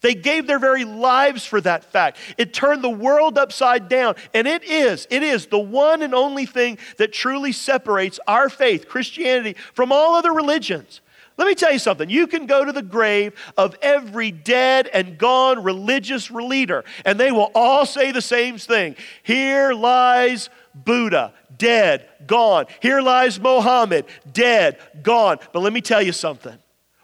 They 0.02 0.14
gave 0.14 0.46
their 0.46 0.58
very 0.58 0.84
lives 0.84 1.46
for 1.46 1.60
that 1.60 1.84
fact. 1.84 2.18
It 2.36 2.52
turned 2.52 2.82
the 2.82 2.90
world 2.90 3.38
upside 3.38 3.88
down. 3.88 4.16
And 4.34 4.46
it 4.48 4.64
is, 4.64 5.06
it 5.10 5.22
is 5.22 5.46
the 5.46 5.60
one 5.60 6.02
and 6.02 6.14
only 6.14 6.44
thing 6.44 6.76
that 6.98 7.12
truly 7.12 7.52
separates 7.52 8.18
our 8.26 8.48
faith, 8.48 8.88
Christianity, 8.88 9.56
from 9.74 9.92
all 9.92 10.16
other 10.16 10.32
religions. 10.32 11.00
Let 11.42 11.48
me 11.48 11.54
tell 11.56 11.72
you 11.72 11.80
something. 11.80 12.08
You 12.08 12.28
can 12.28 12.46
go 12.46 12.64
to 12.64 12.70
the 12.70 12.82
grave 12.82 13.34
of 13.58 13.76
every 13.82 14.30
dead 14.30 14.86
and 14.86 15.18
gone 15.18 15.64
religious 15.64 16.30
leader, 16.30 16.84
and 17.04 17.18
they 17.18 17.32
will 17.32 17.50
all 17.52 17.84
say 17.84 18.12
the 18.12 18.22
same 18.22 18.58
thing. 18.58 18.94
Here 19.24 19.72
lies 19.72 20.50
Buddha, 20.72 21.34
dead, 21.58 22.08
gone. 22.28 22.66
Here 22.78 23.00
lies 23.00 23.40
Mohammed, 23.40 24.04
dead, 24.32 24.78
gone. 25.02 25.40
But 25.52 25.64
let 25.64 25.72
me 25.72 25.80
tell 25.80 26.00
you 26.00 26.12
something 26.12 26.56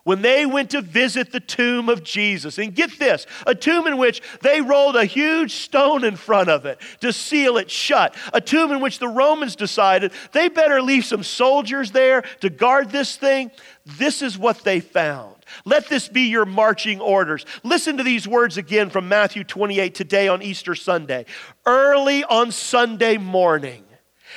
when 0.08 0.22
they 0.22 0.46
went 0.46 0.70
to 0.70 0.80
visit 0.80 1.32
the 1.32 1.38
tomb 1.38 1.90
of 1.90 2.02
Jesus. 2.02 2.56
And 2.56 2.74
get 2.74 2.98
this 2.98 3.26
a 3.46 3.54
tomb 3.54 3.86
in 3.86 3.98
which 3.98 4.22
they 4.40 4.62
rolled 4.62 4.96
a 4.96 5.04
huge 5.04 5.52
stone 5.52 6.02
in 6.02 6.16
front 6.16 6.48
of 6.48 6.64
it 6.64 6.80
to 7.02 7.12
seal 7.12 7.58
it 7.58 7.70
shut. 7.70 8.16
A 8.32 8.40
tomb 8.40 8.72
in 8.72 8.80
which 8.80 9.00
the 9.00 9.08
Romans 9.08 9.54
decided 9.54 10.12
they 10.32 10.48
better 10.48 10.80
leave 10.80 11.04
some 11.04 11.22
soldiers 11.22 11.90
there 11.90 12.22
to 12.40 12.48
guard 12.48 12.88
this 12.88 13.16
thing. 13.16 13.50
This 13.84 14.22
is 14.22 14.38
what 14.38 14.64
they 14.64 14.80
found. 14.80 15.36
Let 15.66 15.90
this 15.90 16.08
be 16.08 16.22
your 16.22 16.46
marching 16.46 17.02
orders. 17.02 17.44
Listen 17.62 17.98
to 17.98 18.02
these 18.02 18.26
words 18.26 18.56
again 18.56 18.88
from 18.88 19.10
Matthew 19.10 19.44
28 19.44 19.94
today 19.94 20.28
on 20.28 20.40
Easter 20.40 20.74
Sunday. 20.74 21.26
Early 21.66 22.24
on 22.24 22.50
Sunday 22.50 23.18
morning, 23.18 23.84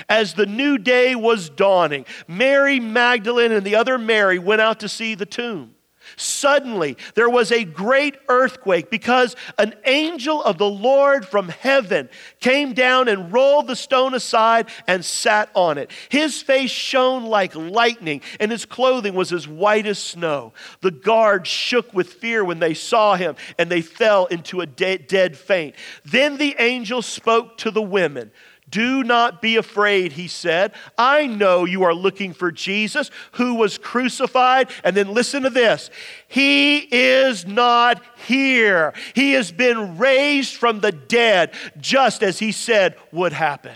as 0.10 0.34
the 0.34 0.46
new 0.46 0.78
day 0.78 1.16
was 1.16 1.50
dawning, 1.50 2.06
Mary 2.28 2.80
Magdalene 2.80 3.52
and 3.52 3.66
the 3.66 3.76
other 3.76 3.98
Mary 3.98 4.40
went 4.40 4.62
out 4.62 4.80
to 4.82 4.90
see 4.90 5.16
the 5.16 5.26
tomb. 5.26 5.76
Suddenly, 6.18 6.98
there 7.16 7.30
was 7.30 7.52
a 7.52 7.64
great 7.64 8.18
earthquake 8.28 8.90
because 8.90 9.36
an 9.58 9.74
angel 9.86 10.44
of 10.44 10.58
the 10.58 10.70
Lord 10.70 11.26
from 11.26 11.50
heaven 11.50 12.10
came 12.40 12.74
down 12.74 13.08
and 13.08 13.32
rolled 13.32 13.68
the 13.68 13.76
stone 13.76 14.14
aside 14.14 14.70
and 14.88 15.06
sat 15.06 15.50
on 15.56 15.78
it. 15.78 15.92
His 16.10 16.42
face 16.42 16.72
shone 16.72 17.26
like 17.26 17.56
lightning, 17.56 18.22
and 18.40 18.52
his 18.52 18.66
clothing 18.66 19.14
was 19.14 19.32
as 19.32 19.48
white 19.48 19.86
as 19.86 20.00
snow. 20.00 20.54
The 20.82 20.92
guards 20.92 21.50
shook 21.50 21.94
with 21.94 22.14
fear 22.14 22.44
when 22.44 22.60
they 22.60 22.74
saw 22.74 23.16
him, 23.16 23.36
and 23.58 23.70
they 23.70 23.82
fell 23.82 24.26
into 24.26 24.62
a 24.62 24.66
dead, 24.66 25.08
dead 25.08 25.38
faint. 25.38 25.76
Then 26.04 26.38
the 26.38 26.56
angel 26.60 27.02
spoke 27.02 27.58
to 27.60 27.72
the 27.72 27.82
women. 27.82 28.32
Do 28.72 29.04
not 29.04 29.42
be 29.42 29.58
afraid, 29.58 30.14
he 30.14 30.28
said. 30.28 30.74
I 30.98 31.28
know 31.28 31.66
you 31.66 31.84
are 31.84 31.94
looking 31.94 32.34
for 32.34 32.52
Jesus 32.52 33.12
who 33.34 33.56
was 33.56 33.78
crucified. 33.78 34.72
And 34.84 34.96
then 34.96 35.14
listen 35.14 35.44
to 35.44 35.50
this 35.50 35.92
He 36.28 36.80
is 36.80 37.46
not 37.46 38.02
here. 38.26 38.94
He 39.14 39.34
has 39.34 39.52
been 39.52 39.98
raised 39.98 40.56
from 40.56 40.80
the 40.80 40.92
dead, 40.92 41.54
just 41.80 42.24
as 42.24 42.40
he 42.40 42.52
said 42.52 42.96
would 43.12 43.34
happen. 43.34 43.76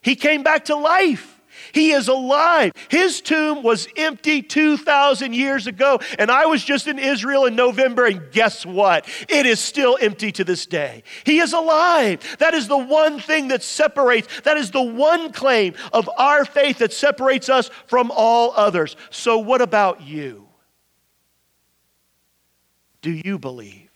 He 0.00 0.16
came 0.16 0.42
back 0.42 0.64
to 0.66 0.76
life. 0.76 1.35
He 1.76 1.92
is 1.92 2.08
alive. 2.08 2.72
His 2.88 3.20
tomb 3.20 3.62
was 3.62 3.86
empty 3.98 4.40
2,000 4.40 5.34
years 5.34 5.66
ago, 5.66 6.00
and 6.18 6.30
I 6.30 6.46
was 6.46 6.64
just 6.64 6.86
in 6.86 6.98
Israel 6.98 7.44
in 7.44 7.54
November, 7.54 8.06
and 8.06 8.32
guess 8.32 8.64
what? 8.64 9.06
It 9.28 9.44
is 9.44 9.60
still 9.60 9.98
empty 10.00 10.32
to 10.32 10.42
this 10.42 10.64
day. 10.64 11.02
He 11.24 11.38
is 11.38 11.52
alive. 11.52 12.38
That 12.38 12.54
is 12.54 12.66
the 12.66 12.78
one 12.78 13.20
thing 13.20 13.48
that 13.48 13.62
separates, 13.62 14.40
that 14.44 14.56
is 14.56 14.70
the 14.70 14.80
one 14.80 15.32
claim 15.32 15.74
of 15.92 16.08
our 16.16 16.46
faith 16.46 16.78
that 16.78 16.94
separates 16.94 17.50
us 17.50 17.68
from 17.88 18.10
all 18.10 18.54
others. 18.56 18.96
So, 19.10 19.36
what 19.36 19.60
about 19.60 20.00
you? 20.00 20.48
Do 23.02 23.10
you 23.10 23.38
believe? 23.38 23.90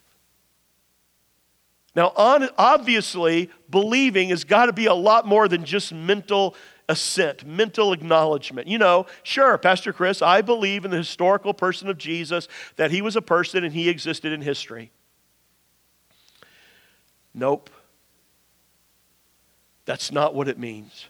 Now, 1.97 2.13
obviously, 2.15 3.51
believing 3.69 4.29
has 4.29 4.45
got 4.45 4.67
to 4.67 4.73
be 4.73 4.87
a 4.87 4.95
lot 4.95 5.27
more 5.27 5.49
than 5.49 5.65
just 5.65 5.93
mental 5.93 6.55
assent, 6.91 7.47
mental 7.47 7.93
acknowledgement. 7.93 8.67
You 8.67 8.77
know, 8.77 9.07
sure, 9.23 9.57
Pastor 9.57 9.93
Chris, 9.93 10.21
I 10.21 10.43
believe 10.43 10.85
in 10.85 10.91
the 10.91 10.97
historical 10.97 11.55
person 11.55 11.89
of 11.89 11.97
Jesus, 11.97 12.49
that 12.77 12.91
he 12.91 13.01
was 13.01 13.15
a 13.15 13.23
person 13.23 13.63
and 13.63 13.73
he 13.73 13.89
existed 13.89 14.33
in 14.33 14.43
history. 14.43 14.91
Nope. 17.33 17.71
That's 19.85 20.11
not 20.11 20.35
what 20.35 20.49
it 20.49 20.59
means. 20.59 21.07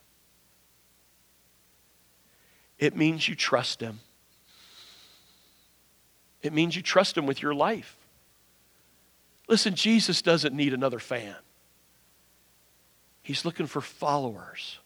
It 2.78 2.94
means 2.94 3.26
you 3.26 3.34
trust 3.34 3.80
him. 3.80 4.00
It 6.42 6.52
means 6.52 6.76
you 6.76 6.82
trust 6.82 7.16
him 7.16 7.26
with 7.26 7.40
your 7.40 7.54
life. 7.54 7.96
Listen, 9.48 9.74
Jesus 9.74 10.20
doesn't 10.20 10.54
need 10.54 10.74
another 10.74 10.98
fan. 10.98 11.36
He's 13.22 13.46
looking 13.46 13.66
for 13.66 13.80
followers. 13.80 14.79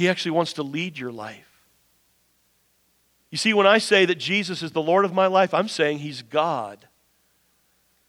He 0.00 0.08
actually 0.08 0.30
wants 0.30 0.54
to 0.54 0.62
lead 0.62 0.96
your 0.96 1.12
life. 1.12 1.66
You 3.30 3.36
see, 3.36 3.52
when 3.52 3.66
I 3.66 3.76
say 3.76 4.06
that 4.06 4.14
Jesus 4.14 4.62
is 4.62 4.72
the 4.72 4.80
Lord 4.80 5.04
of 5.04 5.12
my 5.12 5.26
life, 5.26 5.52
I'm 5.52 5.68
saying 5.68 5.98
He's 5.98 6.22
God. 6.22 6.88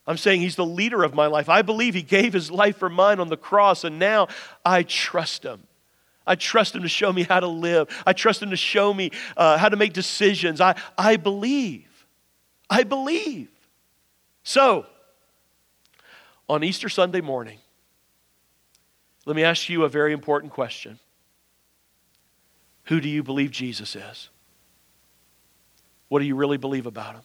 I'm 0.08 0.16
saying 0.16 0.40
He's 0.40 0.56
the 0.56 0.66
leader 0.66 1.04
of 1.04 1.14
my 1.14 1.26
life. 1.28 1.50
I 1.50 1.64
believe 1.64 1.94
He 1.94 2.02
gave 2.02 2.32
His 2.32 2.50
life 2.50 2.78
for 2.78 2.90
mine 2.90 3.20
on 3.20 3.28
the 3.28 3.36
cross, 3.36 3.84
and 3.84 4.00
now 4.00 4.30
I 4.64 4.84
trust 4.84 5.44
Him. 5.44 5.64
I 6.26 6.36
trust 6.36 6.74
Him 6.74 6.84
to 6.84 6.88
show 6.88 7.12
me 7.12 7.24
how 7.24 7.42
to 7.42 7.48
live. 7.48 7.90
I 8.08 8.14
trust 8.14 8.42
Him 8.42 8.52
to 8.52 8.56
show 8.56 8.94
me 8.94 9.12
uh, 9.36 9.58
how 9.58 9.68
to 9.68 9.76
make 9.76 9.92
decisions. 9.92 10.62
I, 10.62 10.76
I 10.98 11.18
believe. 11.18 11.90
I 12.70 12.84
believe. 12.84 13.50
So, 14.44 14.86
on 16.48 16.64
Easter 16.64 16.88
Sunday 16.88 17.20
morning, 17.20 17.60
let 19.26 19.36
me 19.36 19.44
ask 19.44 19.68
you 19.68 19.84
a 19.84 19.90
very 19.90 20.14
important 20.14 20.54
question. 20.54 20.98
Who 22.86 23.00
do 23.00 23.10
you 23.10 23.24
believe 23.24 23.52
Jesus 23.52 23.96
is? 23.96 24.30
What 26.08 26.20
do 26.20 26.26
you 26.26 26.36
really 26.36 26.58
believe 26.58 26.86
about 26.86 27.16
him? 27.16 27.22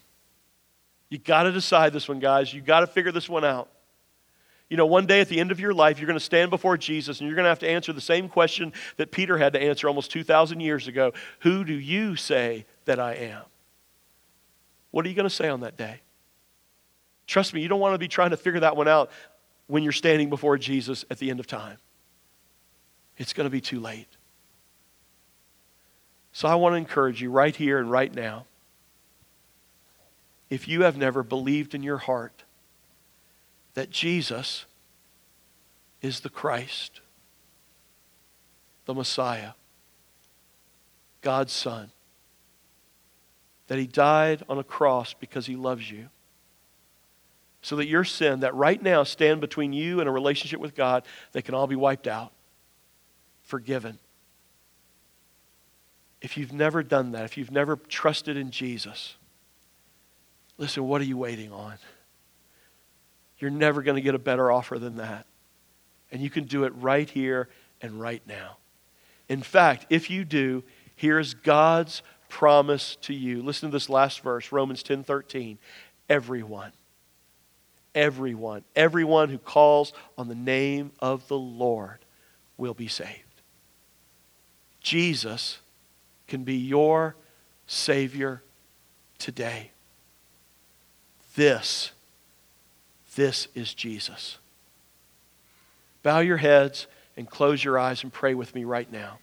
You 1.09 1.19
got 1.19 1.45
to 1.45 1.53
decide 1.53 1.93
this 1.93 2.09
one, 2.09 2.19
guys. 2.19 2.53
You 2.53 2.61
got 2.61 2.81
to 2.81 2.87
figure 2.87 3.13
this 3.13 3.29
one 3.29 3.45
out. 3.45 3.69
You 4.69 4.77
know, 4.77 4.87
one 4.87 5.07
day 5.07 5.21
at 5.21 5.29
the 5.29 5.39
end 5.39 5.53
of 5.53 5.61
your 5.61 5.73
life, 5.73 5.99
you're 5.99 6.09
going 6.09 6.19
to 6.19 6.25
stand 6.25 6.51
before 6.51 6.77
Jesus 6.77 7.21
and 7.21 7.29
you're 7.29 7.37
going 7.37 7.45
to 7.45 7.51
have 7.51 7.61
to 7.61 7.69
answer 7.69 7.93
the 7.93 8.01
same 8.01 8.29
question 8.29 8.73
that 8.97 9.13
Peter 9.13 9.39
had 9.39 9.53
to 9.53 9.63
answer 9.63 9.87
almost 9.87 10.11
2,000 10.11 10.61
years 10.61 10.89
ago 10.89 11.13
Who 11.41 11.65
do 11.65 11.75
you 11.75 12.17
say 12.17 12.67
that 12.85 12.99
I 12.99 13.15
am? 13.15 13.43
What 14.91 15.07
are 15.07 15.09
you 15.09 15.15
going 15.15 15.29
to 15.29 15.35
say 15.35 15.49
on 15.49 15.61
that 15.61 15.77
day? 15.77 16.01
Trust 17.27 17.55
me, 17.55 17.61
you 17.61 17.69
don't 17.69 17.81
want 17.81 17.95
to 17.95 17.99
be 17.99 18.09
trying 18.09 18.31
to 18.31 18.37
figure 18.37 18.61
that 18.61 18.77
one 18.77 18.89
out 18.89 19.11
when 19.67 19.83
you're 19.83 19.93
standing 19.93 20.31
before 20.31 20.59
Jesus 20.59 21.05
at 21.11 21.19
the 21.19 21.31
end 21.31 21.41
of 21.41 21.47
time. 21.47 21.79
It's 23.17 23.33
going 23.33 23.47
to 23.47 23.51
be 23.51 23.61
too 23.61 23.81
late. 23.81 24.16
So 26.37 26.49
I 26.49 26.55
want 26.57 26.75
to 26.75 26.77
encourage 26.77 27.23
you 27.23 27.31
right 27.31 27.57
here 27.57 27.79
and 27.79 27.91
right 27.91 28.15
now. 28.15 28.45
If 30.51 30.69
you 30.69 30.83
have 30.83 30.99
never 30.99 31.23
believed 31.23 31.75
in 31.75 31.83
your 31.83 31.97
heart 31.97 32.45
that 33.73 33.89
Jesus 33.89 34.67
is 36.03 36.21
the 36.21 36.29
Christ, 36.29 37.01
the 38.85 38.93
Messiah, 38.93 39.53
God's 41.23 41.55
Son, 41.55 41.91
that 43.69 43.79
He 43.79 43.87
died 43.87 44.43
on 44.47 44.59
a 44.59 44.63
cross 44.63 45.15
because 45.15 45.47
He 45.47 45.57
loves 45.57 45.91
you, 45.91 46.11
so 47.63 47.77
that 47.77 47.89
your 47.89 48.05
sin 48.05 48.41
that 48.41 48.55
right 48.55 48.83
now 48.83 49.05
stand 49.05 49.41
between 49.41 49.73
you 49.73 50.01
and 50.01 50.09
a 50.09 50.13
relationship 50.13 50.61
with 50.61 50.75
God, 50.75 51.03
they 51.33 51.41
can 51.41 51.55
all 51.55 51.67
be 51.67 51.77
wiped 51.77 52.07
out, 52.07 52.31
forgiven 53.43 53.99
if 56.27 56.37
you've 56.37 56.53
never 56.53 56.83
done 56.83 57.13
that, 57.13 57.25
if 57.25 57.39
you've 57.39 57.53
never 57.53 57.77
trusted 57.77 58.37
in 58.37 58.51
Jesus, 58.51 59.15
listen, 60.59 60.83
what 60.83 61.01
are 61.01 61.05
you 61.05 61.17
waiting 61.17 61.53
on? 61.53 61.75
You're 63.39 63.53
never 63.53 63.81
going 63.81 63.95
to 63.95 64.01
get 64.01 64.17
a 64.17 64.19
better 64.19 64.51
offer 64.51 64.77
than 64.81 64.97
that. 64.97 65.25
And 66.11 66.21
you 66.21 66.29
can 66.29 66.43
do 66.43 66.65
it 66.65 66.73
right 66.79 67.09
here 67.09 67.49
and 67.81 68.01
right 68.01 68.23
now. 68.27 68.57
In 69.29 69.41
fact, 69.41 69.87
if 69.89 70.11
you 70.11 70.25
do, 70.25 70.65
here's 70.97 71.33
God's 71.33 72.03
promise 72.29 72.97
to 73.03 73.15
you. 73.15 73.41
Listen 73.41 73.71
to 73.71 73.73
this 73.73 73.89
last 73.89 74.19
verse, 74.19 74.51
Romans 74.51 74.83
10 74.83 75.05
13. 75.05 75.59
Everyone, 76.09 76.73
everyone, 77.95 78.65
everyone 78.75 79.29
who 79.29 79.39
calls 79.39 79.93
on 80.19 80.27
the 80.27 80.35
name 80.35 80.91
of 80.99 81.29
the 81.29 81.39
Lord 81.39 81.99
will 82.57 82.75
be 82.75 82.89
saved. 82.89 83.43
Jesus 84.81 85.61
can 86.27 86.45
be 86.45 86.57
your 86.57 87.17
Savior 87.67 88.43
today. 89.19 89.71
This, 91.35 91.93
this 93.15 93.49
is 93.55 93.75
Jesus. 93.75 94.39
Bow 96.03 96.21
your 96.21 96.37
heads 96.37 96.87
and 97.17 97.29
close 97.29 97.63
your 97.63 97.79
eyes 97.79 98.03
and 98.03 98.13
pray 98.13 98.35
with 98.35 98.55
me 98.55 98.65
right 98.65 98.91
now. 98.91 99.19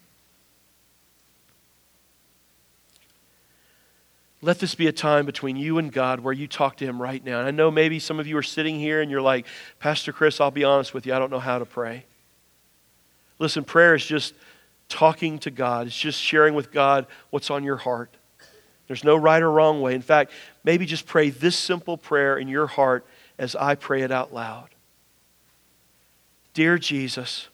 Let 4.42 4.60
this 4.60 4.76
be 4.76 4.88
a 4.88 4.92
time 4.92 5.26
between 5.26 5.56
you 5.56 5.78
and 5.78 5.90
God 5.90 6.20
where 6.20 6.34
you 6.34 6.48
talk 6.48 6.76
to 6.78 6.86
Him 6.86 7.02
right 7.02 7.24
now. 7.24 7.40
And 7.40 7.48
I 7.48 7.52
know 7.52 7.72
maybe 7.72 7.98
some 7.98 8.20
of 8.20 8.28
you 8.28 8.36
are 8.38 8.44
sitting 8.44 8.78
here 8.78 9.02
and 9.02 9.10
you're 9.10 9.22
like, 9.22 9.46
Pastor 9.80 10.12
Chris, 10.12 10.42
I'll 10.42 10.52
be 10.52 10.66
honest 10.66 10.94
with 10.94 11.06
you, 11.06 11.14
I 11.14 11.20
don't 11.20 11.32
know 11.32 11.40
how 11.40 11.60
to 11.60 11.66
pray. 11.66 12.06
Listen, 13.40 13.64
prayer 13.64 13.96
is 13.96 14.06
just 14.06 14.34
talking 14.90 15.40
to 15.40 15.52
God. 15.52 15.88
It's 15.88 15.98
just 15.98 16.20
sharing 16.20 16.54
with 16.54 16.72
God 16.72 17.08
what's 17.30 17.50
on 17.50 17.64
your 17.64 17.78
heart. 17.78 18.16
There's 18.88 19.04
no 19.04 19.16
right 19.16 19.42
or 19.42 19.52
wrong 19.52 19.82
way. 19.82 19.96
In 19.96 20.02
fact, 20.02 20.32
maybe 20.64 20.86
just 20.86 21.06
pray 21.06 21.30
this 21.30 21.56
simple 21.56 21.98
prayer 21.98 22.38
in 22.38 22.48
your 22.48 22.68
heart 22.68 23.06
as 23.38 23.56
I 23.56 23.76
pray 23.76 24.02
it 24.02 24.12
out 24.12 24.34
loud. 24.34 24.70
Dear 26.54 26.78
Jesus, 26.78 27.48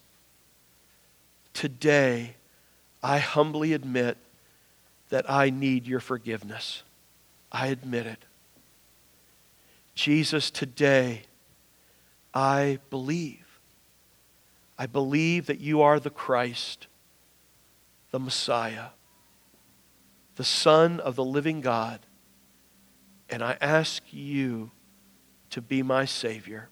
today 1.54 2.36
I 3.02 3.20
humbly 3.20 3.74
admit 3.74 4.18
that 5.10 5.30
I 5.30 5.50
need 5.50 5.88
your 5.88 6.02
forgiveness. 6.02 6.84
I 7.52 7.68
admit 7.68 8.06
it. 8.06 8.26
Jesus, 9.96 10.52
today 10.52 11.24
I 12.34 12.80
believe. 12.90 13.46
I 14.78 14.86
believe 14.86 15.46
that 15.48 15.60
you 15.60 15.82
are 15.82 16.00
the 16.00 16.10
Christ 16.10 16.88
the 18.12 18.20
Messiah, 18.20 18.88
the 20.36 20.44
Son 20.44 21.00
of 21.00 21.16
the 21.16 21.24
living 21.24 21.62
God. 21.62 22.00
And 23.30 23.44
I 23.44 23.58
ask 23.62 24.02
you 24.12 24.72
to 25.52 25.62
be 25.62 25.84
my 25.84 26.06
Savior. 26.06 26.70